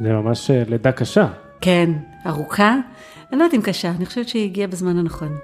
זה 0.00 0.12
ממש 0.12 0.50
לידה 0.50 0.92
קשה. 0.92 1.28
כן, 1.60 1.90
ארוכה. 2.26 2.76
אני 3.32 3.38
לא 3.38 3.44
יודעת 3.44 3.54
אם 3.54 3.62
קשה, 3.62 3.90
אני 3.90 4.06
חושבת 4.06 4.28
שהיא 4.28 4.44
הגיעה 4.44 4.68
בזמן 4.68 4.98
הנכון. 4.98 5.38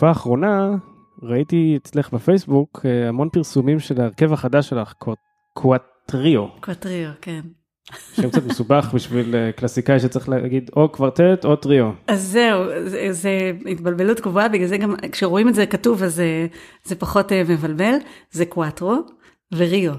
בתקופה 0.00 0.08
האחרונה 0.08 0.76
ראיתי 1.22 1.78
אצלך 1.82 2.12
בפייסבוק 2.12 2.80
אה, 2.84 3.08
המון 3.08 3.28
פרסומים 3.28 3.80
של 3.80 4.00
ההרכב 4.00 4.32
החדש 4.32 4.68
שלך, 4.68 4.94
קואטריו. 5.54 6.46
קואטריו, 6.60 7.10
כן. 7.20 7.40
שם 8.12 8.28
קצת 8.28 8.46
מסובך 8.46 8.90
בשביל 8.94 9.36
אה, 9.36 9.52
קלסיקאי 9.52 10.00
שצריך 10.00 10.28
להגיד 10.28 10.70
או 10.76 10.88
קוורטט 10.88 11.44
או 11.44 11.56
טריו. 11.56 11.90
אז 12.06 12.22
זהו, 12.22 12.64
זה, 12.84 13.12
זה 13.12 13.52
התבלבלות 13.70 14.20
קבועה, 14.20 14.48
בגלל 14.48 14.66
זה 14.66 14.76
גם 14.76 14.94
כשרואים 15.12 15.48
את 15.48 15.54
זה 15.54 15.66
כתוב 15.66 16.02
אז 16.02 16.14
זה, 16.14 16.46
זה 16.84 16.94
פחות 16.94 17.32
אה, 17.32 17.42
מבלבל, 17.48 17.94
זה 18.30 18.46
קואטרו 18.46 18.96
וריו. 19.52 19.92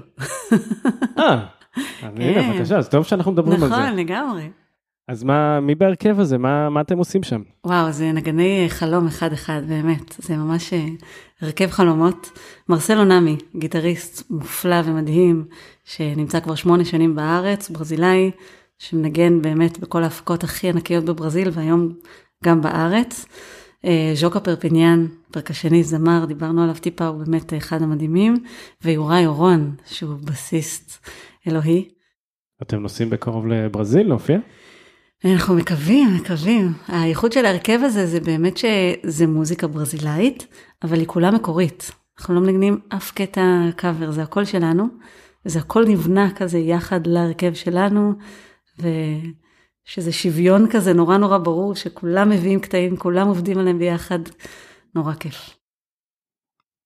אה, 1.18 1.46
הנה 2.02 2.52
בבקשה, 2.52 2.76
אז 2.76 2.88
טוב 2.88 3.04
שאנחנו 3.04 3.32
מדברים 3.32 3.62
על 3.62 3.68
זה. 3.68 3.74
נכון, 3.74 3.96
לגמרי. 3.96 4.48
אז 5.08 5.24
מה, 5.24 5.60
מי 5.60 5.74
בהרכב 5.74 6.20
הזה? 6.20 6.38
מה, 6.38 6.70
מה 6.70 6.80
אתם 6.80 6.98
עושים 6.98 7.22
שם? 7.22 7.42
וואו, 7.66 7.92
זה 7.92 8.12
נגני 8.12 8.66
חלום 8.68 9.06
אחד-אחד, 9.06 9.62
באמת. 9.68 10.14
זה 10.18 10.36
ממש 10.36 10.72
אה, 10.72 10.86
הרכב 11.40 11.70
חלומות. 11.70 12.38
מרסלו 12.68 13.04
נמי, 13.04 13.36
גיטריסט 13.56 14.30
מופלא 14.30 14.76
ומדהים, 14.84 15.44
שנמצא 15.84 16.40
כבר 16.40 16.54
שמונה 16.54 16.84
שנים 16.84 17.16
בארץ, 17.16 17.70
ברזילאי, 17.70 18.30
שמנגן 18.78 19.42
באמת 19.42 19.78
בכל 19.78 20.02
ההפקות 20.02 20.44
הכי 20.44 20.68
ענקיות 20.68 21.04
בברזיל, 21.04 21.48
והיום 21.52 21.92
גם 22.44 22.60
בארץ. 22.60 23.26
אה, 23.84 24.12
ז'וקה 24.14 24.40
פרפיניאן, 24.40 25.06
פרקשניסט, 25.30 25.84
זמר, 25.84 26.24
דיברנו 26.24 26.62
עליו 26.62 26.74
טיפה, 26.74 27.06
הוא 27.06 27.24
באמת 27.24 27.54
אחד 27.54 27.82
המדהימים, 27.82 28.36
ויוראי 28.82 29.26
אורון, 29.26 29.74
שהוא 29.86 30.14
בסיסט 30.24 31.06
אלוהי. 31.48 31.88
אתם 32.62 32.80
נוסעים 32.80 33.10
בקרוב 33.10 33.46
לברזיל 33.46 34.08
להופיע? 34.08 34.38
אנחנו 35.24 35.54
מקווים, 35.54 36.16
מקווים. 36.16 36.72
הייחוד 36.88 37.32
של 37.32 37.44
ההרכב 37.44 37.78
הזה 37.82 38.06
זה 38.06 38.20
באמת 38.20 38.56
שזה 38.56 39.26
מוזיקה 39.26 39.66
ברזילאית, 39.66 40.46
אבל 40.82 40.98
היא 40.98 41.06
כולה 41.06 41.30
מקורית. 41.30 41.90
אנחנו 42.18 42.34
לא 42.34 42.40
מנגנים 42.40 42.80
אף 42.88 43.10
קטע 43.10 43.42
קאבר, 43.76 44.10
זה 44.10 44.22
הכל 44.22 44.44
שלנו, 44.44 44.84
וזה 45.46 45.58
הכל 45.58 45.84
נבנה 45.88 46.34
כזה 46.34 46.58
יחד 46.58 47.06
להרכב 47.06 47.54
שלנו, 47.54 48.12
ושזה 48.78 50.12
שוויון 50.12 50.66
כזה 50.70 50.92
נורא 50.92 51.16
נורא 51.16 51.38
ברור, 51.38 51.74
שכולם 51.74 52.30
מביאים 52.30 52.60
קטעים, 52.60 52.96
כולם 52.96 53.28
עובדים 53.28 53.58
עליהם 53.58 53.78
ביחד, 53.78 54.18
נורא 54.94 55.14
כיף. 55.14 55.56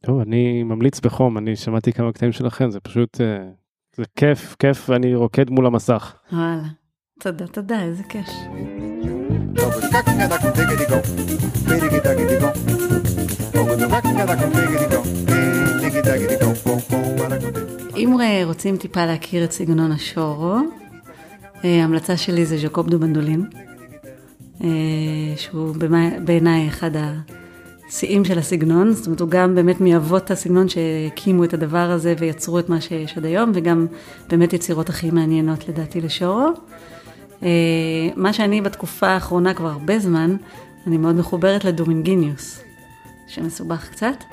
טוב, 0.06 0.20
אני 0.20 0.62
ממליץ 0.62 1.00
בחום, 1.00 1.38
אני 1.38 1.56
שמעתי 1.56 1.92
כמה 1.92 2.12
קטעים 2.12 2.32
שלכם, 2.32 2.70
זה 2.70 2.80
פשוט, 2.80 3.20
אה, 3.20 3.48
זה 3.96 4.02
כיף, 4.16 4.56
כיף, 4.58 4.90
ואני 4.90 5.14
רוקד 5.14 5.50
מול 5.50 5.66
המסך. 5.66 6.16
וואלה. 6.32 6.85
תודה, 7.20 7.46
תודה, 7.46 7.82
איזה 7.82 8.02
כיף. 8.02 8.26
אם 17.96 18.16
רוצים 18.44 18.76
טיפה 18.76 19.06
להכיר 19.06 19.44
את 19.44 19.52
סגנון 19.52 19.92
השורו, 19.92 20.56
אה, 21.64 21.84
המלצה 21.84 22.16
שלי 22.16 22.46
זה 22.46 22.58
ז'קוב 22.58 22.88
דו 22.88 22.98
בנדולין, 22.98 23.44
אה, 24.64 24.68
שהוא 25.36 25.74
בעיניי 26.24 26.68
אחד 26.68 26.90
השיאים 26.94 28.24
של 28.24 28.38
הסגנון, 28.38 28.92
זאת 28.92 29.06
אומרת 29.06 29.20
הוא 29.20 29.28
גם 29.28 29.54
באמת 29.54 29.80
מאבות 29.80 30.30
הסגנון 30.30 30.68
שהקימו 30.68 31.44
את 31.44 31.54
הדבר 31.54 31.90
הזה 31.90 32.14
ויצרו 32.18 32.58
את 32.58 32.68
מה 32.68 32.80
שיש 32.80 33.18
עד 33.18 33.24
היום, 33.24 33.52
וגם 33.54 33.86
באמת 34.28 34.52
יצירות 34.52 34.88
הכי 34.88 35.10
מעניינות 35.10 35.68
לדעתי 35.68 36.00
לשורו. 36.00 36.52
אה, 37.42 37.48
מה 38.16 38.32
שאני 38.32 38.60
בתקופה 38.60 39.06
האחרונה 39.06 39.54
כבר 39.54 39.68
הרבה 39.68 39.98
זמן, 39.98 40.36
אני 40.86 40.96
מאוד 40.96 41.16
מחוברת 41.16 41.64
לדומינגיניוס, 41.64 42.64
שמסובך 43.28 43.88
קצת. 43.88 44.24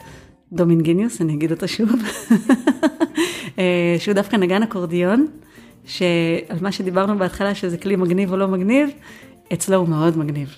דומיניגיניוס, 0.51 1.21
אני 1.21 1.33
אגיד 1.33 1.51
אותו 1.51 1.67
שוב, 1.67 1.89
אה, 3.59 3.95
שהוא 3.99 4.13
דווקא 4.13 4.35
נגן 4.35 4.63
אקורדיון, 4.63 5.27
שעל 5.85 6.57
מה 6.61 6.71
שדיברנו 6.71 7.17
בהתחלה, 7.17 7.55
שזה 7.55 7.77
כלי 7.77 7.95
מגניב 7.95 8.31
או 8.31 8.37
לא 8.37 8.47
מגניב, 8.47 8.89
אצלו 9.53 9.77
הוא 9.77 9.89
מאוד 9.89 10.17
מגניב. 10.17 10.55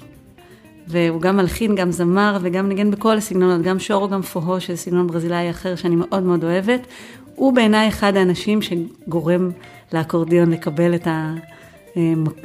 והוא 0.88 1.22
גם 1.22 1.38
מלחין, 1.38 1.76
גם 1.76 1.92
זמר 1.92 2.38
וגם 2.42 2.70
נגן 2.70 2.92
בכל 2.92 3.18
הסגנונות, 3.18 3.62
גם 3.62 3.80
שורו, 3.80 4.10
גם 4.10 4.22
פורו, 4.22 4.62
שזה 4.62 4.78
סגנון 4.78 5.08
ברזילאי 5.08 5.50
אחר 5.50 5.76
שאני 5.76 5.96
מאוד 5.96 6.24
מאוד 6.24 6.44
אוהבת. 6.44 6.88
הוא 7.36 7.54
בעיניי 7.54 7.88
אחד 7.88 8.18
האנשים 8.18 8.60
שגורם 8.62 9.50
לאקורדיון 9.94 10.52
לקבל 10.52 10.96
את 10.96 11.08
ה... 11.08 11.34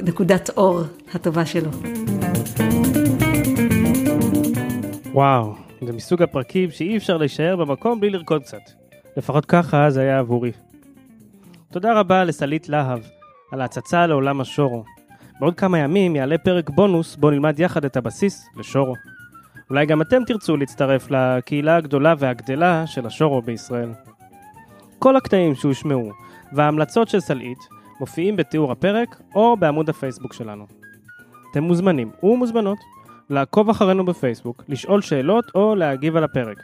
נקודת 0.03 0.49
אור 0.57 0.81
הטובה 1.13 1.45
שלו. 1.45 1.69
וואו, 5.13 5.53
זה 5.81 5.93
מסוג 5.93 6.21
הפרקים 6.21 6.71
שאי 6.71 6.97
אפשר 6.97 7.17
להישאר 7.17 7.55
במקום 7.55 7.99
בלי 7.99 8.09
לרקוד 8.09 8.41
קצת. 8.43 8.71
לפחות 9.17 9.45
ככה 9.45 9.89
זה 9.89 10.01
היה 10.01 10.19
עבורי. 10.19 10.51
תודה 11.71 11.99
רבה 11.99 12.23
לסלית 12.23 12.69
להב 12.69 12.99
על 13.51 13.61
ההצצה 13.61 14.07
לעולם 14.07 14.41
השורו. 14.41 14.83
בעוד 15.39 15.55
כמה 15.55 15.77
ימים 15.79 16.15
יעלה 16.15 16.37
פרק 16.37 16.69
בונוס 16.69 17.15
בו 17.15 17.31
נלמד 17.31 17.59
יחד 17.59 17.85
את 17.85 17.97
הבסיס 17.97 18.49
לשורו. 18.57 18.93
אולי 19.69 19.85
גם 19.85 20.01
אתם 20.01 20.23
תרצו 20.27 20.57
להצטרף 20.57 21.11
לקהילה 21.11 21.75
הגדולה 21.75 22.13
והגדלה 22.17 22.87
של 22.87 23.05
השורו 23.05 23.41
בישראל. 23.41 23.89
כל 24.99 25.15
הקטעים 25.15 25.55
שהושמעו 25.55 26.11
וההמלצות 26.53 27.07
של 27.07 27.19
סלעית 27.19 27.80
מופיעים 28.01 28.35
בתיאור 28.35 28.71
הפרק 28.71 29.21
או 29.35 29.57
בעמוד 29.57 29.89
הפייסבוק 29.89 30.33
שלנו. 30.33 30.65
אתם 31.51 31.63
מוזמנים 31.63 32.11
ומוזמנות 32.23 32.77
לעקוב 33.29 33.69
אחרינו 33.69 34.05
בפייסבוק, 34.05 34.63
לשאול 34.69 35.01
שאלות 35.01 35.51
או 35.55 35.75
להגיב 35.75 36.15
על 36.15 36.23
הפרק. 36.23 36.57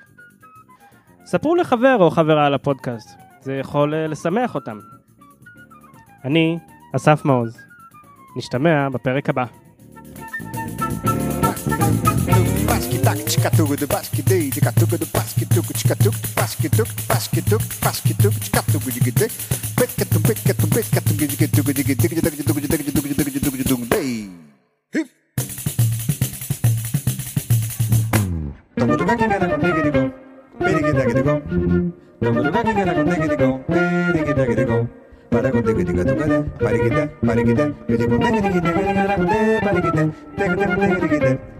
ספרו 1.25 1.55
לחבר 1.55 1.97
או 1.99 2.09
חברה 2.09 2.45
על 2.45 2.53
הפודקאסט, 2.53 3.19
זה 3.41 3.53
יכול 3.53 3.93
אה, 3.93 4.07
לשמח 4.07 4.55
אותם. 4.55 4.79
אני 6.25 6.57
אסף 6.95 7.25
מעוז. 7.25 7.57
נשתמע 8.38 8.89
בפרק 8.89 9.29
הבא. 9.29 9.45
tak 13.08 13.24
chika 13.24 13.49
tugu 13.55 13.76
de 13.80 13.88
baski 13.88 14.22
de 14.22 14.51
chika 14.51 14.72
tugu 14.76 14.97
de 14.99 15.08
baski 15.16 15.45
tugu 15.47 15.72
chika 15.80 15.95
tuk 15.95 16.12
baski 16.36 16.68
tuk 16.68 16.88
baski 17.08 17.39
tuk 17.41 17.64
baski 17.80 18.14
tuk 18.20 18.36
chika 18.43 18.60
tugu 18.68 18.91
digi 18.91 19.12
de 19.16 19.28
pekka 19.80 20.03
tum 20.12 20.22
pekka 20.28 20.53
tum 20.60 20.68
pekka 20.76 20.99
tum 20.99 21.16
digi 21.16 21.47
tugu 21.47 21.72
digi 21.72 21.95
digi 21.95 22.20
digi 22.20 22.43
tugu 22.43 22.60
digi 22.60 22.84
tugu 22.84 23.08
digi 23.08 23.16
tugu 23.16 23.32
digi 23.32 23.39
tugu 23.39 23.64
dung 23.64 23.88
de 23.88 23.99
hip 24.91 25.08
tugu 28.76 28.93
tugu 28.99 29.14
digi 29.16 29.39
digi 29.39 29.55
digi 29.55 30.03
digi 30.68 30.91
digi 30.91 31.08
digi 31.08 31.14
tugu 31.24 32.39
tugu 32.43 32.60
digi 32.68 32.84
digi 32.84 32.91
digi 33.08 33.39
digi 33.39 33.55
digi 34.20 34.34
digi 34.36 34.55
digi 34.60 35.05
Paragon 35.30 35.62
de 35.62 35.74
gidi 35.76 35.93
gadu 35.93 36.16
gade, 36.16 36.38
parigide, 36.60 37.03
parigide, 37.28 37.66
gidi 37.88 38.05
gum 38.08 38.20
de 38.20 38.30
gidi 38.32 38.49
gide, 38.55 38.72
gidi 38.78 38.93
gade, 38.95 39.16
parigide, 39.60 40.03
de 40.38 40.43
gidi 40.47 40.66
gum 40.66 40.80
de 40.80 40.88
gidi 40.95 41.08
gide. 41.14 41.57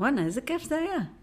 וואנה, 0.00 0.24
איזה 0.24 0.40
כיף 0.40 0.62
זה 0.64 0.76
היה. 0.76 1.17